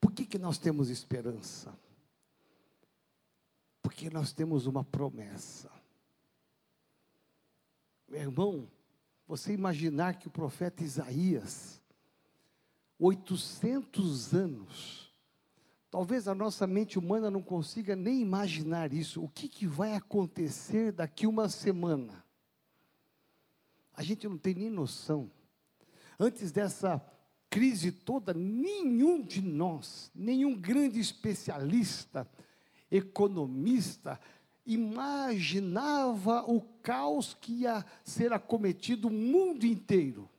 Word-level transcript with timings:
Por 0.00 0.12
que, 0.12 0.24
que 0.24 0.38
nós 0.38 0.56
temos 0.56 0.88
esperança? 0.88 1.76
Porque 3.82 4.08
nós 4.08 4.32
temos 4.32 4.66
uma 4.66 4.82
promessa. 4.82 5.70
Meu 8.08 8.20
irmão, 8.20 8.68
você 9.26 9.52
imaginar 9.52 10.14
que 10.14 10.26
o 10.26 10.30
profeta 10.30 10.82
Isaías, 10.82 11.80
800 12.98 14.34
anos, 14.34 15.14
talvez 15.90 16.26
a 16.26 16.34
nossa 16.34 16.66
mente 16.66 16.98
humana 16.98 17.30
não 17.30 17.42
consiga 17.42 17.94
nem 17.94 18.20
imaginar 18.20 18.92
isso. 18.92 19.22
O 19.22 19.28
que, 19.28 19.48
que 19.48 19.66
vai 19.66 19.94
acontecer 19.94 20.92
daqui 20.92 21.26
uma 21.26 21.48
semana? 21.48 22.24
A 23.94 24.02
gente 24.02 24.26
não 24.26 24.38
tem 24.38 24.54
nem 24.54 24.70
noção. 24.70 25.30
Antes 26.18 26.50
dessa 26.50 27.00
crise 27.50 27.90
toda, 27.90 28.32
nenhum 28.32 29.20
de 29.20 29.42
nós, 29.42 30.10
nenhum 30.14 30.54
grande 30.56 31.00
especialista, 31.00 32.26
economista, 32.90 34.18
imaginava 34.64 36.44
o 36.48 36.60
caos 36.82 37.36
que 37.40 37.62
ia 37.62 37.84
ser 38.04 38.32
acometido 38.32 39.08
o 39.08 39.12
mundo 39.12 39.66
inteiro. 39.66 40.30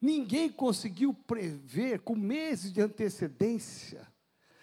Ninguém 0.00 0.48
conseguiu 0.48 1.12
prever 1.12 2.00
com 2.00 2.14
meses 2.14 2.72
de 2.72 2.80
antecedência 2.80 4.08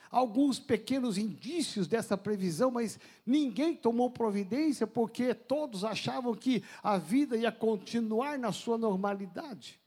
alguns 0.09 0.59
pequenos 0.59 1.17
indícios 1.17 1.87
dessa 1.87 2.17
previsão, 2.17 2.71
mas 2.71 2.99
ninguém 3.25 3.75
tomou 3.75 4.09
providência 4.09 4.87
porque 4.87 5.33
todos 5.33 5.83
achavam 5.83 6.33
que 6.33 6.63
a 6.81 6.97
vida 6.97 7.37
ia 7.37 7.51
continuar 7.51 8.39
na 8.39 8.51
sua 8.51 8.77
normalidade. 8.77 9.79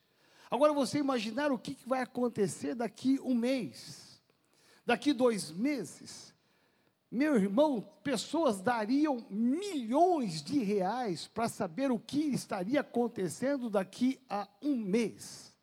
Agora 0.50 0.72
você 0.72 0.98
imaginar 0.98 1.52
o 1.52 1.58
que 1.58 1.76
vai 1.86 2.02
acontecer 2.02 2.74
daqui 2.74 3.20
um 3.22 3.34
mês, 3.34 4.20
daqui 4.84 5.12
dois 5.12 5.52
meses. 5.52 6.34
Meu 7.10 7.36
irmão, 7.36 7.80
pessoas 8.02 8.60
dariam 8.60 9.24
milhões 9.30 10.42
de 10.42 10.62
reais 10.62 11.26
para 11.26 11.48
saber 11.48 11.90
o 11.90 11.98
que 11.98 12.20
estaria 12.20 12.80
acontecendo 12.80 13.70
daqui 13.70 14.20
a 14.28 14.48
um 14.60 14.76
mês. 14.76 15.54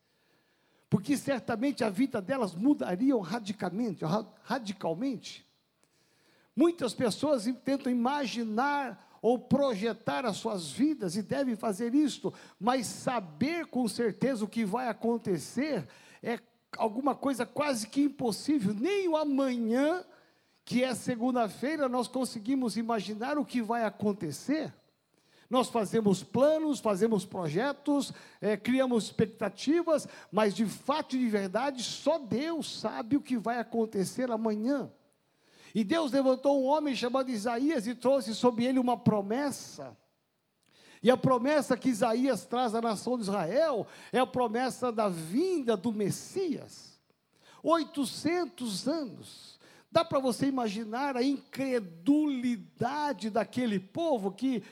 Porque 0.88 1.16
certamente 1.16 1.84
a 1.84 1.90
vida 1.90 2.20
delas 2.20 2.54
mudaria 2.54 3.14
radicalmente, 3.22 4.04
radicalmente. 4.42 5.46
Muitas 6.56 6.94
pessoas 6.94 7.44
tentam 7.64 7.92
imaginar 7.92 9.07
ou 9.20 9.38
projetar 9.38 10.24
as 10.24 10.36
suas 10.36 10.70
vidas 10.70 11.16
e 11.16 11.22
devem 11.22 11.56
fazer 11.56 11.94
isto, 11.94 12.32
mas 12.58 12.86
saber 12.86 13.66
com 13.66 13.86
certeza 13.88 14.44
o 14.44 14.48
que 14.48 14.64
vai 14.64 14.88
acontecer 14.88 15.86
é 16.22 16.38
alguma 16.76 17.14
coisa 17.14 17.46
quase 17.46 17.86
que 17.88 18.02
impossível. 18.02 18.74
Nem 18.74 19.08
o 19.08 19.16
amanhã, 19.16 20.04
que 20.64 20.84
é 20.84 20.94
segunda-feira, 20.94 21.88
nós 21.88 22.08
conseguimos 22.08 22.76
imaginar 22.76 23.38
o 23.38 23.44
que 23.44 23.62
vai 23.62 23.84
acontecer. 23.84 24.72
Nós 25.48 25.68
fazemos 25.68 26.22
planos, 26.22 26.78
fazemos 26.78 27.24
projetos, 27.24 28.12
é, 28.38 28.54
criamos 28.54 29.04
expectativas, 29.04 30.06
mas 30.30 30.54
de 30.54 30.66
fato 30.66 31.16
e 31.16 31.18
de 31.18 31.28
verdade, 31.28 31.82
só 31.82 32.18
Deus 32.18 32.80
sabe 32.80 33.16
o 33.16 33.22
que 33.22 33.38
vai 33.38 33.58
acontecer 33.58 34.30
amanhã. 34.30 34.90
E 35.78 35.84
Deus 35.84 36.10
levantou 36.10 36.60
um 36.60 36.66
homem 36.66 36.96
chamado 36.96 37.30
Isaías 37.30 37.86
e 37.86 37.94
trouxe 37.94 38.34
sobre 38.34 38.64
ele 38.64 38.80
uma 38.80 38.96
promessa. 38.96 39.96
E 41.00 41.08
a 41.08 41.16
promessa 41.16 41.76
que 41.76 41.88
Isaías 41.88 42.44
traz 42.44 42.74
à 42.74 42.82
nação 42.82 43.16
de 43.16 43.22
Israel 43.22 43.86
é 44.12 44.18
a 44.18 44.26
promessa 44.26 44.90
da 44.90 45.08
vinda 45.08 45.76
do 45.76 45.92
Messias. 45.92 46.98
800 47.62 48.88
anos. 48.88 49.60
Dá 49.88 50.04
para 50.04 50.18
você 50.18 50.46
imaginar 50.46 51.16
a 51.16 51.22
incredulidade 51.22 53.30
daquele 53.30 53.78
povo 53.78 54.32
que 54.32 54.64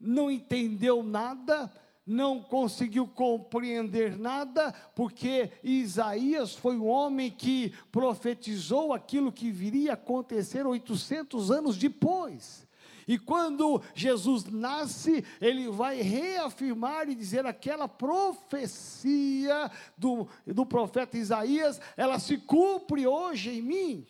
não 0.00 0.30
entendeu 0.30 1.02
nada, 1.02 1.70
não 2.06 2.42
conseguiu 2.42 3.06
compreender 3.06 4.18
nada, 4.18 4.72
porque 4.94 5.50
Isaías 5.62 6.54
foi 6.54 6.76
um 6.76 6.86
homem 6.86 7.30
que 7.30 7.72
profetizou 7.90 8.92
aquilo 8.92 9.32
que 9.32 9.50
viria 9.50 9.92
a 9.92 9.94
acontecer 9.94 10.66
800 10.66 11.50
anos 11.50 11.76
depois. 11.76 12.64
E 13.06 13.18
quando 13.18 13.82
Jesus 13.94 14.44
nasce, 14.44 15.24
ele 15.40 15.68
vai 15.68 16.00
reafirmar 16.00 17.08
e 17.08 17.14
dizer 17.14 17.44
aquela 17.44 17.86
profecia 17.86 19.70
do, 19.96 20.26
do 20.46 20.64
profeta 20.64 21.18
Isaías, 21.18 21.80
ela 21.96 22.18
se 22.18 22.38
cumpre 22.38 23.06
hoje 23.06 23.50
em 23.58 23.62
mim. 23.62 24.06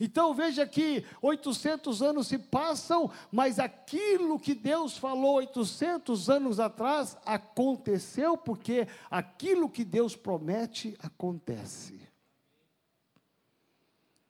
Então 0.00 0.32
veja 0.32 0.66
que 0.66 1.04
800 1.20 2.00
anos 2.00 2.26
se 2.26 2.38
passam, 2.38 3.12
mas 3.30 3.58
aquilo 3.58 4.40
que 4.40 4.54
Deus 4.54 4.96
falou 4.96 5.34
800 5.34 6.30
anos 6.30 6.58
atrás 6.58 7.18
aconteceu, 7.26 8.38
porque 8.38 8.88
aquilo 9.10 9.68
que 9.68 9.84
Deus 9.84 10.16
promete 10.16 10.96
acontece. 11.00 12.00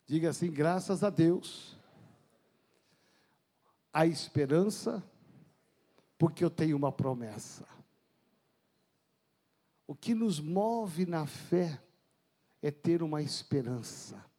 Diga 0.08 0.30
assim: 0.30 0.50
graças 0.50 1.04
a 1.04 1.08
Deus, 1.08 1.78
a 3.92 4.04
esperança, 4.08 5.00
porque 6.18 6.44
eu 6.44 6.50
tenho 6.50 6.76
uma 6.76 6.90
promessa. 6.90 7.64
O 9.86 9.94
que 9.94 10.16
nos 10.16 10.40
move 10.40 11.06
na 11.06 11.26
fé 11.26 11.80
é 12.60 12.72
ter 12.72 13.04
uma 13.04 13.22
esperança. 13.22 14.29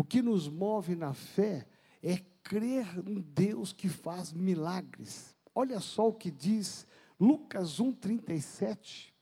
O 0.00 0.02
que 0.02 0.22
nos 0.22 0.48
move 0.48 0.96
na 0.96 1.12
fé 1.12 1.66
é 2.02 2.16
crer 2.42 2.86
em 3.06 3.20
Deus 3.20 3.70
que 3.70 3.86
faz 3.86 4.32
milagres. 4.32 5.36
Olha 5.54 5.78
só 5.78 6.08
o 6.08 6.14
que 6.14 6.30
diz 6.30 6.86
Lucas 7.20 7.78
1,37. 7.78 9.12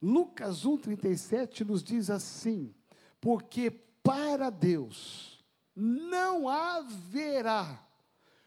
Lucas 0.00 0.64
1,37 0.64 1.66
nos 1.66 1.82
diz 1.82 2.10
assim: 2.10 2.72
porque 3.20 3.68
para 4.04 4.50
Deus 4.50 5.44
não 5.74 6.48
haverá, 6.48 7.84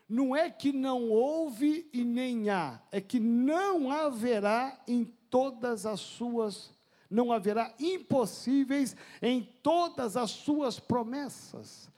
não 0.07 0.33
é 0.33 0.49
que 0.49 0.71
não 0.71 1.09
houve 1.09 1.89
e 1.91 2.01
nem 2.05 2.49
há, 2.49 2.81
é 2.93 3.01
que 3.01 3.19
não 3.19 3.91
haverá 3.91 4.81
em 4.87 5.03
todas 5.29 5.85
as 5.85 5.99
suas 5.99 6.73
não 7.09 7.31
haverá 7.31 7.73
impossíveis 7.79 8.95
em 9.21 9.41
todas 9.63 10.15
as 10.15 10.31
suas 10.31 10.79
promessas. 10.79 11.89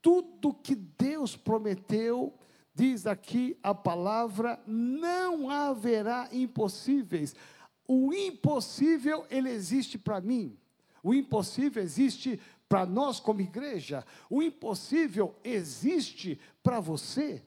Tudo 0.00 0.54
que 0.54 0.74
Deus 0.74 1.36
prometeu, 1.36 2.32
diz 2.74 3.06
aqui 3.06 3.56
a 3.62 3.74
palavra, 3.74 4.60
não 4.66 5.50
haverá 5.50 6.28
impossíveis. 6.32 7.34
O 7.86 8.12
impossível, 8.12 9.26
ele 9.30 9.50
existe 9.50 9.98
para 9.98 10.20
mim. 10.20 10.56
O 11.02 11.12
impossível 11.12 11.82
existe 11.82 12.40
para 12.68 12.86
nós 12.86 13.20
como 13.20 13.40
igreja. 13.40 14.04
O 14.30 14.42
impossível 14.42 15.34
existe 15.44 16.40
para 16.62 16.80
você 16.80 17.42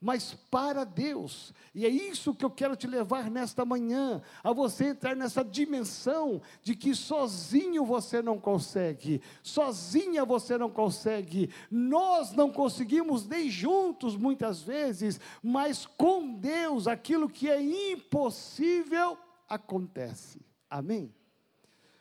mas 0.00 0.34
para 0.50 0.84
Deus. 0.84 1.52
E 1.74 1.84
é 1.84 1.88
isso 1.88 2.34
que 2.34 2.44
eu 2.44 2.50
quero 2.50 2.76
te 2.76 2.86
levar 2.86 3.30
nesta 3.30 3.64
manhã, 3.64 4.22
a 4.42 4.52
você 4.52 4.86
entrar 4.90 5.16
nessa 5.16 5.44
dimensão 5.44 6.40
de 6.62 6.74
que 6.76 6.94
sozinho 6.94 7.84
você 7.84 8.22
não 8.22 8.38
consegue, 8.38 9.20
sozinha 9.42 10.24
você 10.24 10.56
não 10.56 10.70
consegue, 10.70 11.50
nós 11.70 12.32
não 12.32 12.50
conseguimos 12.50 13.26
nem 13.26 13.50
juntos 13.50 14.16
muitas 14.16 14.62
vezes, 14.62 15.20
mas 15.42 15.84
com 15.84 16.34
Deus 16.34 16.86
aquilo 16.86 17.28
que 17.28 17.48
é 17.48 17.60
impossível 17.92 19.18
acontece. 19.48 20.40
Amém? 20.70 21.12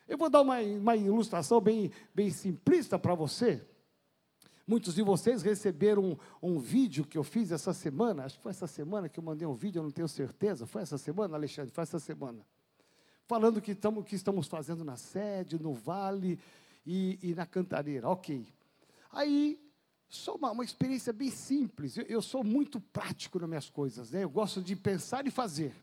Eu 0.07 0.17
vou 0.17 0.29
dar 0.29 0.41
uma, 0.41 0.59
uma 0.59 0.95
ilustração 0.95 1.59
bem, 1.59 1.91
bem 2.13 2.29
simplista 2.29 2.97
para 2.97 3.15
você. 3.15 3.65
Muitos 4.67 4.95
de 4.95 5.01
vocês 5.01 5.41
receberam 5.43 6.03
um, 6.03 6.17
um, 6.55 6.59
vídeo 6.59 7.05
que 7.05 7.17
eu 7.17 7.23
fiz 7.23 7.53
essa 7.53 7.73
semana, 7.73 8.25
acho 8.25 8.35
que 8.35 8.43
foi 8.43 8.49
essa 8.49 8.67
semana 8.67 9.07
que 9.07 9.17
eu 9.17 9.23
mandei 9.23 9.47
um 9.47 9.53
vídeo, 9.53 9.79
eu 9.79 9.83
não 9.83 9.91
tenho 9.91 10.09
certeza. 10.09 10.67
Foi 10.67 10.81
essa 10.81 10.97
semana, 10.97 11.37
Alexandre? 11.37 11.71
Foi 11.71 11.83
essa 11.83 11.99
semana. 11.99 12.45
Falando 13.25 13.61
que 13.61 13.73
que 13.73 14.15
estamos 14.15 14.47
fazendo 14.47 14.83
na 14.83 14.97
sede, 14.97 15.57
no 15.57 15.73
vale 15.73 16.37
e, 16.85 17.17
e 17.23 17.33
na 17.33 17.45
cantareira. 17.45 18.09
Ok. 18.09 18.45
Aí, 19.09 19.57
só 20.09 20.35
uma, 20.35 20.51
uma 20.51 20.65
experiência 20.65 21.13
bem 21.13 21.31
simples. 21.31 21.95
Eu, 21.95 22.03
eu, 22.03 22.21
sou 22.21 22.43
muito 22.43 22.81
prático 22.81 23.39
nas 23.39 23.47
minhas 23.47 23.69
coisas, 23.69 24.11
né? 24.11 24.25
Eu 24.25 24.29
gosto 24.29 24.61
de 24.61 24.75
pensar 24.75 25.25
e 25.25 25.31
fazer. 25.31 25.73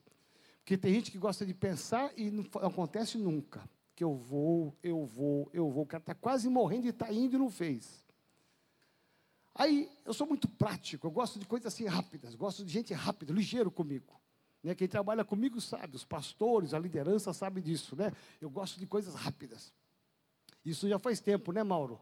Porque 0.58 0.76
tem 0.76 0.92
gente 0.92 1.10
que 1.10 1.18
gosta 1.18 1.46
de 1.46 1.54
pensar 1.54 2.12
e 2.18 2.30
não, 2.30 2.44
não 2.54 2.68
acontece 2.68 3.16
nunca. 3.16 3.66
Que 3.96 4.04
eu 4.04 4.14
vou, 4.14 4.76
eu 4.82 5.06
vou, 5.06 5.48
eu 5.54 5.70
vou. 5.70 5.84
O 5.84 5.86
cara 5.86 6.02
está 6.02 6.14
quase 6.14 6.50
morrendo 6.50 6.86
e 6.86 6.90
está 6.90 7.10
indo 7.10 7.36
e 7.36 7.38
não 7.38 7.50
fez. 7.50 8.03
Aí, 9.54 9.88
eu 10.04 10.12
sou 10.12 10.26
muito 10.26 10.48
prático, 10.48 11.06
eu 11.06 11.10
gosto 11.10 11.38
de 11.38 11.46
coisas 11.46 11.72
assim 11.72 11.86
rápidas, 11.86 12.34
gosto 12.34 12.64
de 12.64 12.72
gente 12.72 12.92
rápida, 12.92 13.32
ligeiro 13.32 13.70
comigo. 13.70 14.20
Né? 14.62 14.74
Quem 14.74 14.88
trabalha 14.88 15.24
comigo 15.24 15.60
sabe, 15.60 15.94
os 15.94 16.04
pastores, 16.04 16.74
a 16.74 16.78
liderança 16.78 17.32
sabe 17.32 17.60
disso, 17.60 17.94
né? 17.94 18.12
Eu 18.40 18.50
gosto 18.50 18.80
de 18.80 18.86
coisas 18.86 19.14
rápidas. 19.14 19.72
Isso 20.64 20.88
já 20.88 20.98
faz 20.98 21.20
tempo, 21.20 21.52
né, 21.52 21.62
Mauro? 21.62 22.00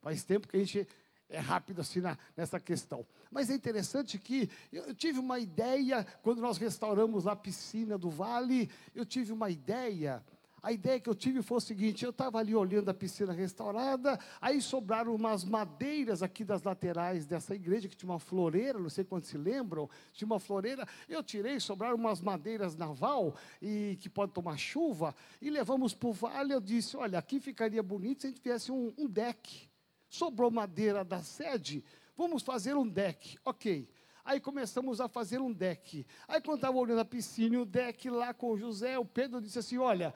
Faz 0.00 0.22
tempo 0.22 0.46
que 0.46 0.56
a 0.56 0.60
gente 0.60 0.86
é 1.28 1.38
rápido 1.38 1.80
assim 1.80 2.00
na, 2.00 2.16
nessa 2.36 2.60
questão. 2.60 3.04
Mas 3.30 3.50
é 3.50 3.54
interessante 3.54 4.18
que 4.18 4.48
eu 4.70 4.94
tive 4.94 5.18
uma 5.18 5.38
ideia, 5.38 6.04
quando 6.22 6.40
nós 6.40 6.58
restauramos 6.58 7.26
a 7.26 7.34
piscina 7.34 7.98
do 7.98 8.10
Vale, 8.10 8.70
eu 8.94 9.04
tive 9.04 9.32
uma 9.32 9.50
ideia 9.50 10.24
a 10.64 10.72
ideia 10.72 10.98
que 10.98 11.10
eu 11.10 11.14
tive 11.14 11.42
foi 11.42 11.58
o 11.58 11.60
seguinte: 11.60 12.04
eu 12.04 12.10
estava 12.10 12.38
ali 12.38 12.54
olhando 12.54 12.88
a 12.88 12.94
piscina 12.94 13.34
restaurada, 13.34 14.18
aí 14.40 14.62
sobraram 14.62 15.14
umas 15.14 15.44
madeiras 15.44 16.22
aqui 16.22 16.42
das 16.42 16.62
laterais 16.62 17.26
dessa 17.26 17.54
igreja, 17.54 17.86
que 17.86 17.94
tinha 17.94 18.10
uma 18.10 18.18
floreira, 18.18 18.78
não 18.78 18.88
sei 18.88 19.04
quantos 19.04 19.28
se 19.28 19.36
lembram, 19.36 19.90
tinha 20.14 20.24
uma 20.24 20.40
floreira. 20.40 20.88
Eu 21.06 21.22
tirei, 21.22 21.60
sobraram 21.60 21.96
umas 21.96 22.22
madeiras 22.22 22.76
naval, 22.76 23.36
e 23.60 23.98
que 24.00 24.08
pode 24.08 24.32
tomar 24.32 24.56
chuva, 24.56 25.14
e 25.40 25.50
levamos 25.50 25.92
para 25.92 26.08
o 26.08 26.12
vale. 26.14 26.54
Eu 26.54 26.62
disse: 26.62 26.96
olha, 26.96 27.18
aqui 27.18 27.38
ficaria 27.38 27.82
bonito 27.82 28.22
se 28.22 28.28
a 28.28 28.30
gente 28.30 28.40
tivesse 28.40 28.72
um, 28.72 28.90
um 28.96 29.06
deck. 29.06 29.68
Sobrou 30.08 30.50
madeira 30.50 31.04
da 31.04 31.22
sede, 31.22 31.84
vamos 32.16 32.42
fazer 32.42 32.74
um 32.74 32.88
deck. 32.88 33.38
Ok. 33.44 33.86
Aí 34.24 34.40
começamos 34.40 35.02
a 35.02 35.08
fazer 35.08 35.42
um 35.42 35.52
deck. 35.52 36.06
Aí 36.26 36.40
quando 36.40 36.56
estava 36.56 36.78
olhando 36.78 37.00
a 37.00 37.04
piscina 37.04 37.60
o 37.60 37.66
deck 37.66 38.08
lá 38.08 38.32
com 38.32 38.52
o 38.52 38.56
José, 38.56 38.98
o 38.98 39.04
Pedro 39.04 39.42
disse 39.42 39.58
assim: 39.58 39.76
olha 39.76 40.14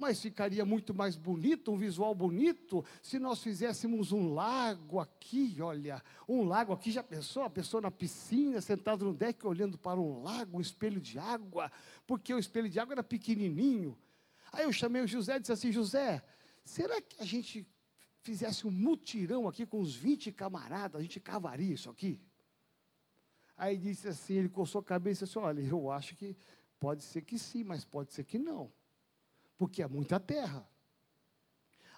mas 0.00 0.18
ficaria 0.18 0.64
muito 0.64 0.94
mais 0.94 1.14
bonito, 1.14 1.70
um 1.70 1.76
visual 1.76 2.14
bonito, 2.14 2.82
se 3.02 3.18
nós 3.18 3.42
fizéssemos 3.42 4.12
um 4.12 4.32
lago 4.32 4.98
aqui, 4.98 5.58
olha, 5.60 6.02
um 6.26 6.42
lago 6.44 6.72
aqui, 6.72 6.90
já 6.90 7.02
pensou? 7.02 7.42
A 7.42 7.50
pessoa 7.50 7.82
na 7.82 7.90
piscina, 7.90 8.62
sentado 8.62 9.04
no 9.04 9.12
deck, 9.12 9.46
olhando 9.46 9.76
para 9.76 10.00
um 10.00 10.22
lago, 10.22 10.56
um 10.56 10.60
espelho 10.60 10.98
de 10.98 11.18
água, 11.18 11.70
porque 12.06 12.32
o 12.32 12.38
espelho 12.38 12.68
de 12.68 12.80
água 12.80 12.94
era 12.94 13.04
pequenininho. 13.04 13.96
Aí 14.50 14.64
eu 14.64 14.72
chamei 14.72 15.02
o 15.02 15.06
José 15.06 15.36
e 15.36 15.40
disse 15.40 15.52
assim, 15.52 15.70
José, 15.70 16.24
será 16.64 16.98
que 17.02 17.20
a 17.20 17.24
gente 17.26 17.66
fizesse 18.22 18.66
um 18.66 18.70
mutirão 18.70 19.46
aqui 19.46 19.66
com 19.66 19.80
uns 19.80 19.94
20 19.94 20.32
camaradas, 20.32 20.98
a 20.98 21.02
gente 21.02 21.20
cavaria 21.20 21.74
isso 21.74 21.90
aqui? 21.90 22.18
Aí 23.54 23.76
disse 23.76 24.08
assim, 24.08 24.32
ele 24.32 24.48
coçou 24.48 24.80
a 24.80 24.84
cabeça 24.84 25.24
e 25.24 25.26
disse, 25.26 25.38
olha, 25.38 25.60
eu 25.60 25.90
acho 25.90 26.16
que 26.16 26.34
pode 26.78 27.04
ser 27.04 27.20
que 27.20 27.38
sim, 27.38 27.62
mas 27.62 27.84
pode 27.84 28.14
ser 28.14 28.24
que 28.24 28.38
não 28.38 28.72
porque 29.60 29.82
é 29.82 29.86
muita 29.86 30.18
terra. 30.18 30.66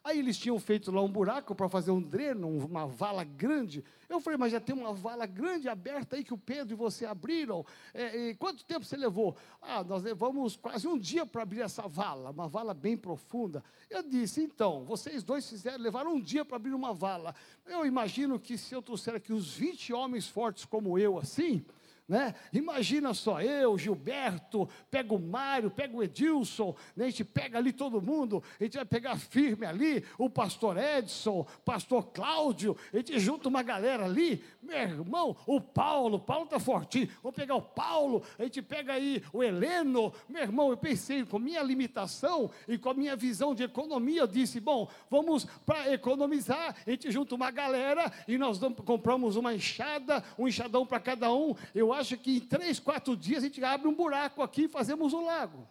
Aí 0.03 0.19
eles 0.19 0.37
tinham 0.37 0.59
feito 0.59 0.91
lá 0.91 1.01
um 1.01 1.09
buraco 1.09 1.55
para 1.55 1.69
fazer 1.69 1.93
um 1.93 2.03
dreno, 2.03 2.49
uma 2.49 2.89
vala 2.89 3.23
grande. 3.23 3.85
Eu 4.09 4.21
falei, 4.21 4.37
mas 4.37 4.51
já 4.51 4.59
tem 4.59 4.75
uma 4.75 4.93
vala 4.93 5.27
grande 5.27 5.69
aberta 5.69 6.17
aí 6.17 6.25
que 6.25 6.35
o 6.35 6.37
Pedro 6.37 6.75
e 6.75 6.77
você 6.77 7.07
abriram. 7.07 7.65
É, 7.95 8.35
quanto 8.35 8.65
tempo 8.65 8.85
você 8.85 8.97
levou? 8.97 9.37
Ah, 9.61 9.85
nós 9.85 10.03
levamos 10.03 10.57
quase 10.57 10.89
um 10.89 10.99
dia 10.99 11.25
para 11.25 11.43
abrir 11.43 11.61
essa 11.61 11.87
vala, 11.87 12.31
uma 12.33 12.49
vala 12.49 12.75
bem 12.75 12.97
profunda. 12.97 13.63
Eu 13.89 14.03
disse, 14.03 14.43
então, 14.43 14.85
vocês 14.85 15.23
dois 15.23 15.49
fizeram, 15.49 15.79
levaram 15.79 16.15
um 16.15 16.21
dia 16.21 16.45
para 16.45 16.57
abrir 16.57 16.75
uma 16.75 16.93
vala. 16.93 17.33
Eu 17.65 17.87
imagino 17.87 18.41
que 18.41 18.59
se 18.59 18.75
eu 18.75 18.83
trouxer 18.83 19.15
aqui 19.15 19.33
uns 19.33 19.55
20 19.55 19.93
homens 19.93 20.27
fortes 20.27 20.65
como 20.65 20.99
eu, 20.99 21.17
assim, 21.17 21.65
né? 22.13 22.35
Imagina 22.53 23.15
só, 23.15 23.41
eu, 23.41 23.79
Gilberto, 23.79 24.69
pega 24.91 25.15
o 25.15 25.19
Mário, 25.19 25.71
pega 25.71 25.97
o 25.97 26.03
Edilson, 26.03 26.77
né? 26.95 27.07
a 27.07 27.09
gente 27.09 27.25
pega 27.25 27.57
ali 27.57 27.73
todo 27.73 28.03
mundo, 28.03 28.45
a 28.61 28.65
gente 28.65 28.77
vai 28.77 28.85
pegar 28.85 29.17
firme 29.17 29.65
ali, 29.65 30.05
o 30.19 30.29
pastor 30.29 30.77
Edson, 30.77 31.47
pastor 31.65 32.09
Cláudio, 32.09 32.77
a 32.93 32.99
gente 32.99 33.19
junta 33.19 33.49
uma 33.49 33.63
galera 33.63 34.05
ali, 34.05 34.45
meu 34.63 34.79
irmão, 34.79 35.37
o 35.45 35.61
Paulo, 35.61 36.21
Paulo 36.21 36.45
está 36.45 36.61
fortinho, 36.61 37.09
vamos 37.21 37.35
pegar 37.35 37.57
o 37.57 37.63
Paulo, 37.63 38.23
a 38.39 38.45
gente 38.45 38.63
pega 38.63 38.93
aí 38.93 39.23
o 39.33 39.43
Heleno, 39.43 40.13
meu 40.29 40.43
irmão, 40.43 40.71
eu 40.71 40.77
pensei 40.77 41.25
com 41.25 41.39
minha 41.39 41.63
limitação 41.63 42.49
e 42.69 42.79
com 42.79 42.91
a 42.91 42.95
minha 42.95 43.17
visão 43.17 43.55
de 43.55 43.65
economia, 43.65 44.21
eu 44.21 44.27
disse, 44.27 44.61
bom, 44.61 44.89
vamos 45.11 45.45
para 45.67 45.93
economizar, 45.93 46.77
a 46.87 46.91
gente 46.91 47.11
junta 47.11 47.35
uma 47.35 47.51
galera 47.51 48.13
e 48.29 48.39
nós 48.39 48.61
compramos 48.87 49.35
uma 49.35 49.53
enxada, 49.53 50.23
um 50.39 50.47
enxadão 50.47 50.87
para 50.87 51.01
cada 51.01 51.33
um, 51.33 51.55
eu 51.75 51.93
acho 51.93 52.17
que 52.17 52.37
em 52.37 52.41
três, 52.41 52.79
quatro 52.79 53.17
dias 53.17 53.43
a 53.43 53.47
gente 53.47 53.63
abre 53.65 53.89
um 53.89 53.95
buraco 53.95 54.43
aqui 54.43 54.65
e 54.65 54.69
fazemos 54.69 55.13
um 55.13 55.25
lago. 55.25 55.69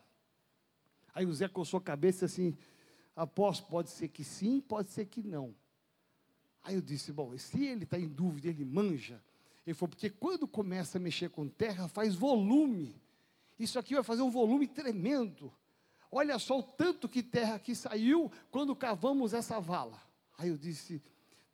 Aí 1.14 1.26
o 1.26 1.34
Zé 1.34 1.48
coçou 1.48 1.78
a 1.78 1.82
cabeça 1.82 2.26
assim, 2.26 2.58
após 3.16 3.62
pode 3.62 3.90
ser 3.90 4.10
que 4.10 4.24
sim, 4.24 4.60
pode 4.60 4.90
ser 4.90 5.06
que 5.06 5.22
não. 5.22 5.56
Aí 6.64 6.76
eu 6.76 6.82
disse, 6.82 7.12
bom, 7.12 7.36
se 7.38 7.66
ele 7.66 7.84
está 7.84 8.00
em 8.00 8.08
dúvida, 8.08 8.48
ele 8.48 8.64
manja. 8.64 9.22
Ele 9.66 9.74
falou, 9.74 9.90
porque 9.90 10.10
quando 10.10 10.48
começa 10.48 10.98
a 10.98 11.02
mexer 11.02 11.30
com 11.30 11.48
terra, 11.48 11.88
faz 11.88 12.16
volume. 12.16 12.96
Isso 13.60 13.78
aqui 13.78 13.94
vai 13.94 14.04
fazer 14.04 14.22
um 14.22 14.32
volume 14.32 14.68
tremendo. 14.68 15.52
Olha 16.12 16.38
só 16.38 16.60
o 16.60 16.64
tanto 16.64 17.08
que 17.08 17.24
terra 17.24 17.56
aqui 17.56 17.74
saiu 17.74 18.32
quando 18.50 18.76
cavamos 18.76 19.34
essa 19.34 19.60
vala. 19.60 20.02
Aí 20.38 20.50
eu 20.50 20.58
disse, 20.58 21.02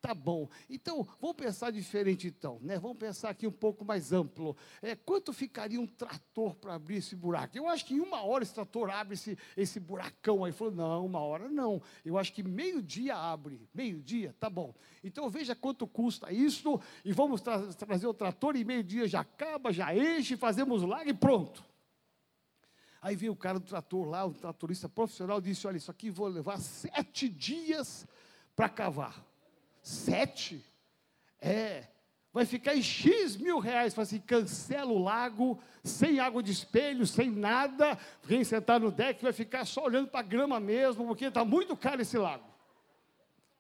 Tá 0.07 0.15
bom. 0.15 0.47
Então, 0.69 1.05
vamos 1.19 1.35
pensar 1.35 1.69
diferente 1.69 2.27
então, 2.27 2.59
né? 2.61 2.79
Vamos 2.79 2.95
pensar 2.95 3.29
aqui 3.29 3.45
um 3.45 3.51
pouco 3.51 3.83
mais 3.83 4.13
amplo. 4.13 4.55
É, 4.81 4.95
quanto 4.95 5.33
ficaria 5.33 5.81
um 5.81 5.85
trator 5.85 6.55
para 6.55 6.75
abrir 6.75 6.95
esse 6.95 7.13
buraco? 7.13 7.57
Eu 7.57 7.67
acho 7.67 7.85
que 7.85 7.93
em 7.93 7.99
uma 7.99 8.23
hora 8.23 8.41
esse 8.41 8.53
trator 8.53 8.89
abre 8.89 9.15
esse, 9.15 9.37
esse 9.57 9.81
buracão 9.81 10.45
aí. 10.45 10.53
Falou, 10.53 10.73
não, 10.73 11.05
uma 11.05 11.19
hora 11.19 11.49
não. 11.49 11.81
Eu 12.05 12.17
acho 12.17 12.31
que 12.31 12.41
meio-dia 12.41 13.17
abre. 13.17 13.67
Meio-dia, 13.73 14.33
tá 14.39 14.49
bom. 14.49 14.73
Então 15.03 15.29
veja 15.29 15.53
quanto 15.53 15.85
custa 15.85 16.31
isso 16.31 16.79
e 17.03 17.11
vamos 17.11 17.41
tra 17.41 17.59
trazer 17.73 18.07
o 18.07 18.13
trator 18.13 18.55
e 18.55 18.63
meio-dia 18.63 19.09
já 19.09 19.19
acaba, 19.19 19.73
já 19.73 19.93
enche, 19.93 20.37
fazemos 20.37 20.83
lá 20.83 21.03
e 21.03 21.13
pronto. 21.13 21.65
Aí 23.01 23.13
veio 23.17 23.33
o 23.33 23.35
cara 23.35 23.59
do 23.59 23.65
trator 23.65 24.07
lá, 24.07 24.25
o 24.25 24.33
tratorista 24.33 24.87
profissional, 24.87 25.41
disse: 25.41 25.67
Olha, 25.67 25.75
isso 25.75 25.91
aqui 25.91 26.09
vou 26.09 26.29
levar 26.29 26.59
sete 26.59 27.27
dias 27.27 28.07
para 28.55 28.69
cavar. 28.69 29.27
Sete? 29.87 30.61
É. 31.39 31.87
Vai 32.33 32.45
ficar 32.45 32.75
em 32.75 32.83
X 32.83 33.37
mil 33.37 33.57
reais. 33.57 33.93
Fala 33.93 34.03
assim, 34.03 34.19
cancela 34.19 34.91
o 34.91 35.01
lago, 35.01 35.57
sem 35.81 36.19
água 36.19 36.43
de 36.43 36.51
espelho, 36.51 37.07
sem 37.07 37.31
nada. 37.31 37.97
Vem 38.21 38.43
sentar 38.43 38.81
no 38.81 38.91
deck, 38.91 39.23
vai 39.23 39.31
ficar 39.31 39.63
só 39.63 39.85
olhando 39.85 40.09
para 40.09 40.19
a 40.19 40.23
grama 40.23 40.59
mesmo, 40.59 41.07
porque 41.07 41.25
está 41.25 41.45
muito 41.45 41.77
caro 41.77 42.01
esse 42.01 42.17
lago. 42.17 42.43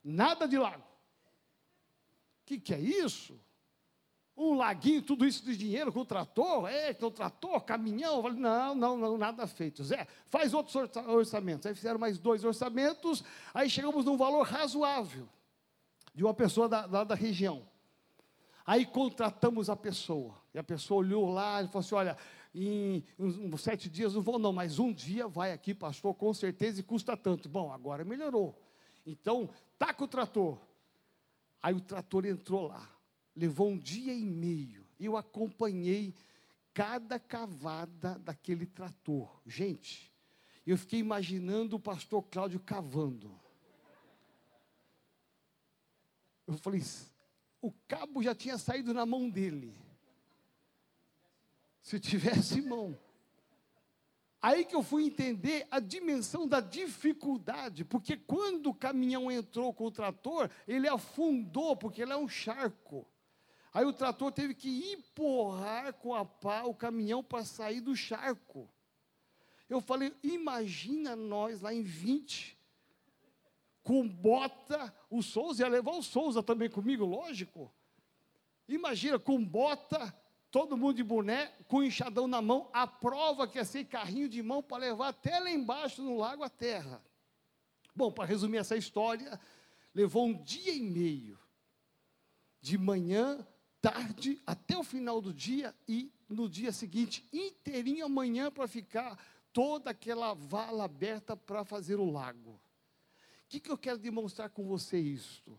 Nada 0.03 0.49
de 0.49 0.57
lago. 0.57 0.83
O 0.83 2.45
que, 2.45 2.59
que 2.59 2.73
é 2.73 2.79
isso? 2.79 3.39
um 4.39 4.53
laguinho, 4.53 5.01
tudo 5.01 5.25
isso 5.25 5.43
de 5.43 5.57
dinheiro 5.57 5.91
com 5.91 6.01
o 6.01 6.05
trator, 6.05 6.69
é, 6.69 6.93
com 6.93 7.07
o 7.07 7.11
trator, 7.11 7.59
caminhão. 7.61 8.21
Não, 8.33 8.75
não, 8.75 8.95
não, 8.95 9.17
nada 9.17 9.47
feito. 9.47 9.83
Zé, 9.83 10.05
faz 10.27 10.53
outros 10.53 10.75
orçamentos. 11.07 11.65
Aí 11.65 11.73
fizeram 11.73 11.97
mais 11.97 12.19
dois 12.19 12.43
orçamentos, 12.43 13.23
aí 13.51 13.67
chegamos 13.67 14.05
num 14.05 14.15
valor 14.15 14.45
razoável 14.45 15.27
de 16.17 16.23
uma 16.23 16.33
pessoa 16.33 16.67
da, 16.67 16.87
da, 16.87 17.03
da 17.03 17.13
região. 17.13 17.61
Aí 18.65 18.87
contratamos 18.87 19.69
a 19.69 19.75
pessoa. 19.75 20.35
E 20.51 20.57
a 20.57 20.63
pessoa 20.63 21.01
olhou 21.01 21.29
lá 21.29 21.61
e 21.61 21.67
falou 21.67 21.81
assim: 21.81 21.93
olha, 21.93 22.17
em 22.55 23.03
sete 23.55 23.87
dias 23.87 24.15
não 24.15 24.23
vou, 24.23 24.39
não, 24.39 24.51
mas 24.51 24.79
um 24.79 24.91
dia 24.91 25.27
vai 25.27 25.51
aqui, 25.51 25.75
pastor, 25.75 26.15
com 26.15 26.33
certeza, 26.33 26.79
e 26.79 26.83
custa 26.83 27.15
tanto. 27.15 27.47
Bom, 27.47 27.71
agora 27.71 28.03
melhorou. 28.03 28.59
Então, 29.05 29.47
tá 29.77 29.93
com 29.93 30.05
o 30.05 30.07
trator. 30.07 30.57
Aí 31.61 31.75
o 31.75 31.81
trator 31.81 32.25
entrou 32.25 32.67
lá. 32.67 32.89
Levou 33.35 33.69
um 33.69 33.77
dia 33.77 34.11
e 34.11 34.25
meio. 34.25 34.87
Eu 34.99 35.15
acompanhei 35.15 36.15
cada 36.73 37.19
cavada 37.19 38.17
daquele 38.17 38.65
trator. 38.65 39.39
Gente, 39.45 40.11
eu 40.65 40.79
fiquei 40.79 40.99
imaginando 40.99 41.75
o 41.75 41.79
pastor 41.79 42.23
Cláudio 42.23 42.59
cavando. 42.59 43.39
Eu 46.47 46.57
falei, 46.57 46.81
o 47.61 47.71
cabo 47.87 48.23
já 48.23 48.33
tinha 48.33 48.57
saído 48.57 48.93
na 48.93 49.05
mão 49.05 49.29
dele. 49.29 49.77
Se 51.81 51.99
tivesse 51.99 52.61
mão. 52.61 52.97
Aí 54.41 54.63
que 54.63 54.75
eu 54.75 54.83
fui 54.83 55.03
entender 55.03 55.67
a 55.69 55.79
dimensão 55.79 56.47
da 56.47 56.61
dificuldade, 56.61 57.83
porque 57.83 58.15
quando 58.15 58.67
o 58.67 58.73
caminhão 58.73 59.31
entrou 59.31 59.73
com 59.73 59.85
o 59.85 59.91
trator, 59.91 60.49
ele 60.67 60.87
afundou, 60.87 61.75
porque 61.75 62.01
ele 62.01 62.13
é 62.13 62.17
um 62.17 62.29
charco. 62.29 63.05
Aí 63.73 63.85
o 63.85 63.93
trator 63.93 64.31
teve 64.31 64.53
que 64.55 64.93
empurrar 64.93 65.93
com 65.93 66.15
a 66.15 66.23
pá 66.23 66.63
o 66.63 66.73
caminhão 66.73 67.23
para 67.23 67.43
sair 67.43 67.81
do 67.81 67.95
charco. 67.95 68.69
Eu 69.69 69.81
falei, 69.81 70.15
imagina 70.23 71.15
nós 71.15 71.61
lá 71.61 71.73
em 71.73 71.83
20, 71.83 72.56
com 73.87 74.05
bota, 74.05 74.93
o 75.09 75.23
Souza 75.23 75.63
ia 75.63 75.69
levar 75.69 75.93
o 75.93 76.03
Souza 76.03 76.43
também 76.43 76.69
comigo, 76.69 77.05
lógico. 77.05 77.73
Imagina, 78.67 79.17
com 79.17 79.41
bota, 79.41 80.13
todo 80.51 80.75
mundo 80.75 80.97
de 80.97 81.05
boné, 81.05 81.45
com 81.69 81.81
enxadão 81.81 82.27
na 82.27 82.41
mão, 82.41 82.69
a 82.73 82.85
prova 82.85 83.47
que 83.47 83.57
ia 83.57 83.63
ser 83.63 83.85
carrinho 83.85 84.27
de 84.27 84.43
mão 84.43 84.61
para 84.61 84.79
levar 84.79 85.07
até 85.07 85.39
lá 85.39 85.49
embaixo 85.49 86.01
no 86.01 86.17
lago 86.17 86.43
a 86.43 86.49
terra. 86.49 87.01
Bom, 87.95 88.11
para 88.11 88.25
resumir 88.25 88.57
essa 88.57 88.75
história, 88.75 89.39
levou 89.95 90.27
um 90.27 90.33
dia 90.33 90.73
e 90.73 90.81
meio, 90.81 91.39
de 92.59 92.77
manhã, 92.77 93.47
tarde, 93.81 94.37
até 94.45 94.77
o 94.77 94.83
final 94.83 95.21
do 95.21 95.33
dia 95.33 95.73
e 95.87 96.11
no 96.27 96.49
dia 96.49 96.73
seguinte, 96.73 97.25
inteirinho 97.31 98.05
amanhã, 98.05 98.51
para 98.51 98.67
ficar 98.67 99.17
toda 99.53 99.91
aquela 99.91 100.33
vala 100.33 100.83
aberta 100.83 101.37
para 101.37 101.63
fazer 101.63 101.95
o 101.95 102.11
lago. 102.11 102.59
Que, 103.47 103.59
que 103.59 103.71
eu 103.71 103.77
quero 103.77 103.97
demonstrar 103.97 104.49
com 104.49 104.65
você 104.65 104.99
isto? 104.99 105.57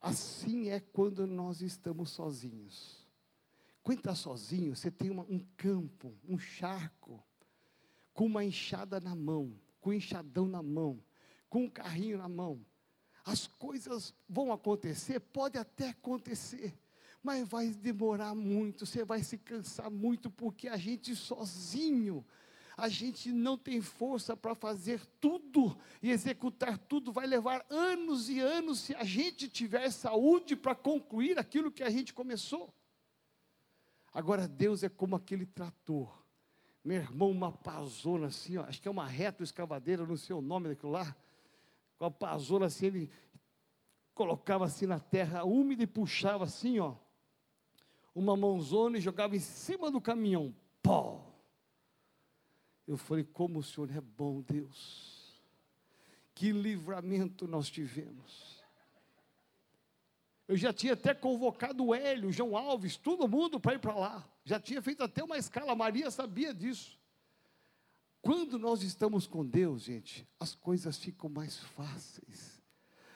Assim 0.00 0.68
é 0.70 0.80
quando 0.80 1.26
nós 1.26 1.62
estamos 1.62 2.10
sozinhos. 2.10 3.06
Quando 3.82 3.98
está 3.98 4.14
sozinho, 4.14 4.74
você 4.74 4.90
tem 4.90 5.10
uma, 5.10 5.24
um 5.24 5.38
campo, 5.56 6.14
um 6.26 6.38
charco, 6.38 7.22
com 8.12 8.26
uma 8.26 8.44
enxada 8.44 9.00
na 9.00 9.14
mão, 9.14 9.58
com 9.80 9.90
um 9.90 9.94
enxadão 9.94 10.46
na 10.46 10.62
mão, 10.62 11.02
com 11.48 11.64
um 11.64 11.70
carrinho 11.70 12.18
na 12.18 12.28
mão. 12.28 12.64
As 13.24 13.46
coisas 13.46 14.14
vão 14.28 14.52
acontecer, 14.52 15.20
pode 15.20 15.58
até 15.58 15.90
acontecer, 15.90 16.78
mas 17.22 17.48
vai 17.48 17.68
demorar 17.68 18.34
muito, 18.34 18.84
você 18.84 19.04
vai 19.04 19.22
se 19.22 19.38
cansar 19.38 19.90
muito, 19.90 20.30
porque 20.30 20.68
a 20.68 20.76
gente 20.76 21.16
sozinho, 21.16 22.24
a 22.76 22.88
gente 22.88 23.32
não 23.32 23.56
tem 23.56 23.80
força 23.80 24.36
para 24.36 24.54
fazer 24.54 25.04
tudo 25.20 25.76
e 26.02 26.10
executar 26.10 26.78
tudo, 26.78 27.12
vai 27.12 27.26
levar 27.26 27.64
anos 27.70 28.28
e 28.28 28.40
anos 28.40 28.80
se 28.80 28.94
a 28.94 29.04
gente 29.04 29.48
tiver 29.48 29.90
saúde 29.90 30.56
para 30.56 30.74
concluir 30.74 31.38
aquilo 31.38 31.70
que 31.70 31.82
a 31.82 31.90
gente 31.90 32.12
começou. 32.12 32.72
Agora, 34.12 34.46
Deus 34.46 34.82
é 34.82 34.88
como 34.88 35.16
aquele 35.16 35.46
trator 35.46 36.24
meu 36.84 36.98
irmão, 36.98 37.30
uma 37.30 37.50
pazona 37.50 38.26
assim, 38.26 38.58
ó, 38.58 38.64
acho 38.64 38.80
que 38.80 38.86
é 38.86 38.90
uma 38.90 39.06
reto 39.06 39.42
escavadeira, 39.42 40.06
não 40.06 40.18
sei 40.18 40.36
o 40.36 40.42
nome 40.42 40.68
daquilo 40.68 40.92
lá. 40.92 41.16
Com 41.96 42.04
a 42.04 42.10
pazona 42.10 42.66
assim, 42.66 42.86
ele 42.86 43.10
colocava 44.14 44.66
assim 44.66 44.84
na 44.84 45.00
terra 45.00 45.44
úmida 45.44 45.82
e 45.82 45.86
puxava 45.86 46.44
assim, 46.44 46.78
ó, 46.78 46.94
uma 48.14 48.36
mãozona 48.36 48.98
e 48.98 49.00
jogava 49.00 49.34
em 49.34 49.40
cima 49.40 49.90
do 49.90 49.98
caminhão. 49.98 50.54
Pó! 50.82 51.33
Eu 52.86 52.96
falei, 52.96 53.24
como 53.24 53.58
o 53.58 53.62
Senhor 53.62 53.90
é 53.90 54.00
bom, 54.00 54.42
Deus. 54.42 55.42
Que 56.34 56.52
livramento 56.52 57.46
nós 57.46 57.70
tivemos. 57.70 58.62
Eu 60.46 60.56
já 60.56 60.72
tinha 60.72 60.92
até 60.92 61.14
convocado 61.14 61.84
o 61.86 61.94
Hélio, 61.94 62.30
João 62.30 62.56
Alves, 62.56 62.96
todo 62.96 63.28
mundo 63.28 63.58
para 63.58 63.74
ir 63.74 63.78
para 63.78 63.94
lá. 63.94 64.28
Já 64.44 64.60
tinha 64.60 64.82
feito 64.82 65.02
até 65.02 65.24
uma 65.24 65.38
escala, 65.38 65.74
Maria 65.74 66.10
sabia 66.10 66.52
disso. 66.52 66.98
Quando 68.20 68.58
nós 68.58 68.82
estamos 68.82 69.26
com 69.26 69.44
Deus, 69.44 69.82
gente, 69.82 70.26
as 70.38 70.54
coisas 70.54 70.98
ficam 70.98 71.30
mais 71.30 71.58
fáceis. 71.58 72.53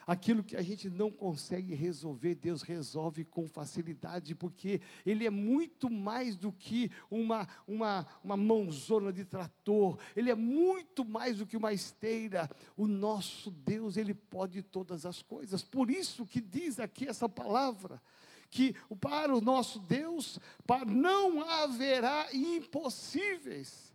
Aquilo 0.09 0.43
que 0.43 0.57
a 0.57 0.61
gente 0.63 0.89
não 0.89 1.11
consegue 1.11 1.75
resolver, 1.75 2.33
Deus 2.33 2.63
resolve 2.63 3.23
com 3.23 3.47
facilidade, 3.47 4.33
porque 4.33 4.81
Ele 5.05 5.23
é 5.23 5.29
muito 5.29 5.87
mais 5.87 6.35
do 6.35 6.51
que 6.51 6.89
uma, 7.11 7.47
uma, 7.67 8.07
uma 8.23 8.35
mãozona 8.35 9.13
de 9.13 9.23
trator, 9.23 9.99
Ele 10.15 10.31
é 10.31 10.35
muito 10.35 11.05
mais 11.05 11.37
do 11.37 11.45
que 11.45 11.55
uma 11.55 11.71
esteira. 11.73 12.49
O 12.75 12.87
nosso 12.87 13.51
Deus, 13.51 13.97
Ele 13.97 14.15
pode 14.15 14.63
todas 14.63 15.05
as 15.05 15.21
coisas. 15.21 15.61
Por 15.61 15.91
isso 15.91 16.25
que 16.25 16.41
diz 16.41 16.79
aqui 16.79 17.07
essa 17.07 17.29
palavra 17.29 18.01
que 18.49 18.75
para 18.99 19.37
o 19.37 19.39
nosso 19.39 19.77
Deus 19.77 20.39
para 20.65 20.85
não 20.85 21.47
haverá 21.47 22.29
impossíveis. 22.33 23.93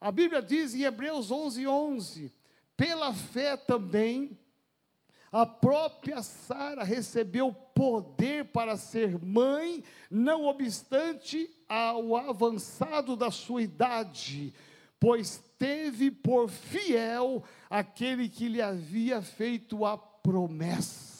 A 0.00 0.12
Bíblia 0.12 0.40
diz 0.40 0.72
em 0.72 0.82
Hebreus 0.82 1.32
11, 1.32 1.66
11: 1.66 2.32
pela 2.76 3.12
fé 3.12 3.56
também 3.56 4.38
a 5.30 5.44
própria 5.44 6.22
Sara 6.22 6.82
recebeu 6.82 7.52
poder 7.52 8.46
para 8.46 8.76
ser 8.76 9.22
mãe, 9.22 9.84
não 10.10 10.46
obstante 10.46 11.48
ao 11.68 12.16
avançado 12.16 13.14
da 13.14 13.30
sua 13.30 13.62
idade, 13.62 14.54
pois 14.98 15.42
teve 15.58 16.10
por 16.10 16.48
fiel 16.48 17.44
aquele 17.68 18.28
que 18.28 18.48
lhe 18.48 18.62
havia 18.62 19.20
feito 19.20 19.84
a 19.84 19.96
promessa. 19.98 21.17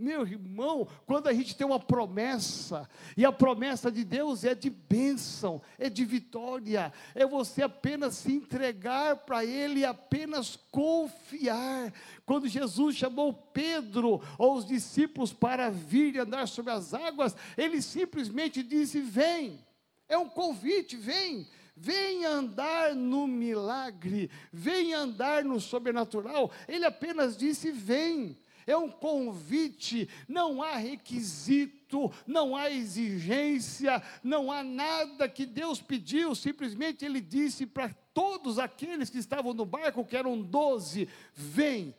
Meu 0.00 0.26
irmão, 0.26 0.88
quando 1.04 1.26
a 1.26 1.32
gente 1.34 1.54
tem 1.54 1.66
uma 1.66 1.78
promessa, 1.78 2.88
e 3.18 3.22
a 3.22 3.30
promessa 3.30 3.92
de 3.92 4.02
Deus 4.02 4.44
é 4.44 4.54
de 4.54 4.70
bênção, 4.70 5.60
é 5.78 5.90
de 5.90 6.06
vitória, 6.06 6.90
é 7.14 7.26
você 7.26 7.62
apenas 7.62 8.14
se 8.14 8.32
entregar 8.32 9.14
para 9.16 9.44
Ele, 9.44 9.84
apenas 9.84 10.56
confiar. 10.70 11.92
Quando 12.24 12.48
Jesus 12.48 12.96
chamou 12.96 13.34
Pedro 13.34 14.22
ou 14.38 14.54
os 14.54 14.64
discípulos 14.64 15.34
para 15.34 15.68
vir 15.68 16.14
e 16.14 16.18
andar 16.20 16.48
sobre 16.48 16.72
as 16.72 16.94
águas, 16.94 17.36
ele 17.54 17.82
simplesmente 17.82 18.62
disse: 18.62 19.02
Vem, 19.02 19.62
é 20.08 20.16
um 20.16 20.30
convite, 20.30 20.96
vem. 20.96 21.46
Vem 21.76 22.24
andar 22.24 22.94
no 22.94 23.26
milagre, 23.26 24.30
vem 24.50 24.94
andar 24.94 25.44
no 25.44 25.60
sobrenatural. 25.60 26.50
Ele 26.66 26.86
apenas 26.86 27.36
disse: 27.36 27.70
Vem 27.70 28.36
é 28.70 28.76
um 28.76 28.90
convite, 28.90 30.08
não 30.28 30.62
há 30.62 30.76
requisito, 30.76 32.12
não 32.26 32.56
há 32.56 32.70
exigência, 32.70 34.02
não 34.22 34.50
há 34.50 34.62
nada 34.62 35.28
que 35.28 35.44
Deus 35.44 35.80
pediu, 35.80 36.34
simplesmente 36.34 37.04
Ele 37.04 37.20
disse 37.20 37.66
para 37.66 37.92
todos 38.14 38.58
aqueles 38.58 39.10
que 39.10 39.18
estavam 39.18 39.52
no 39.52 39.64
barco, 39.64 40.04
que 40.04 40.16
eram 40.16 40.40
doze: 40.40 41.08
vem. 41.34 41.94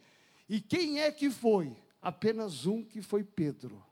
E 0.47 0.59
quem 0.59 0.99
é 0.99 1.11
que 1.11 1.29
foi? 1.29 1.75
Apenas 2.01 2.65
um 2.65 2.83
que 2.83 3.01
foi 3.01 3.23
Pedro, 3.23 3.83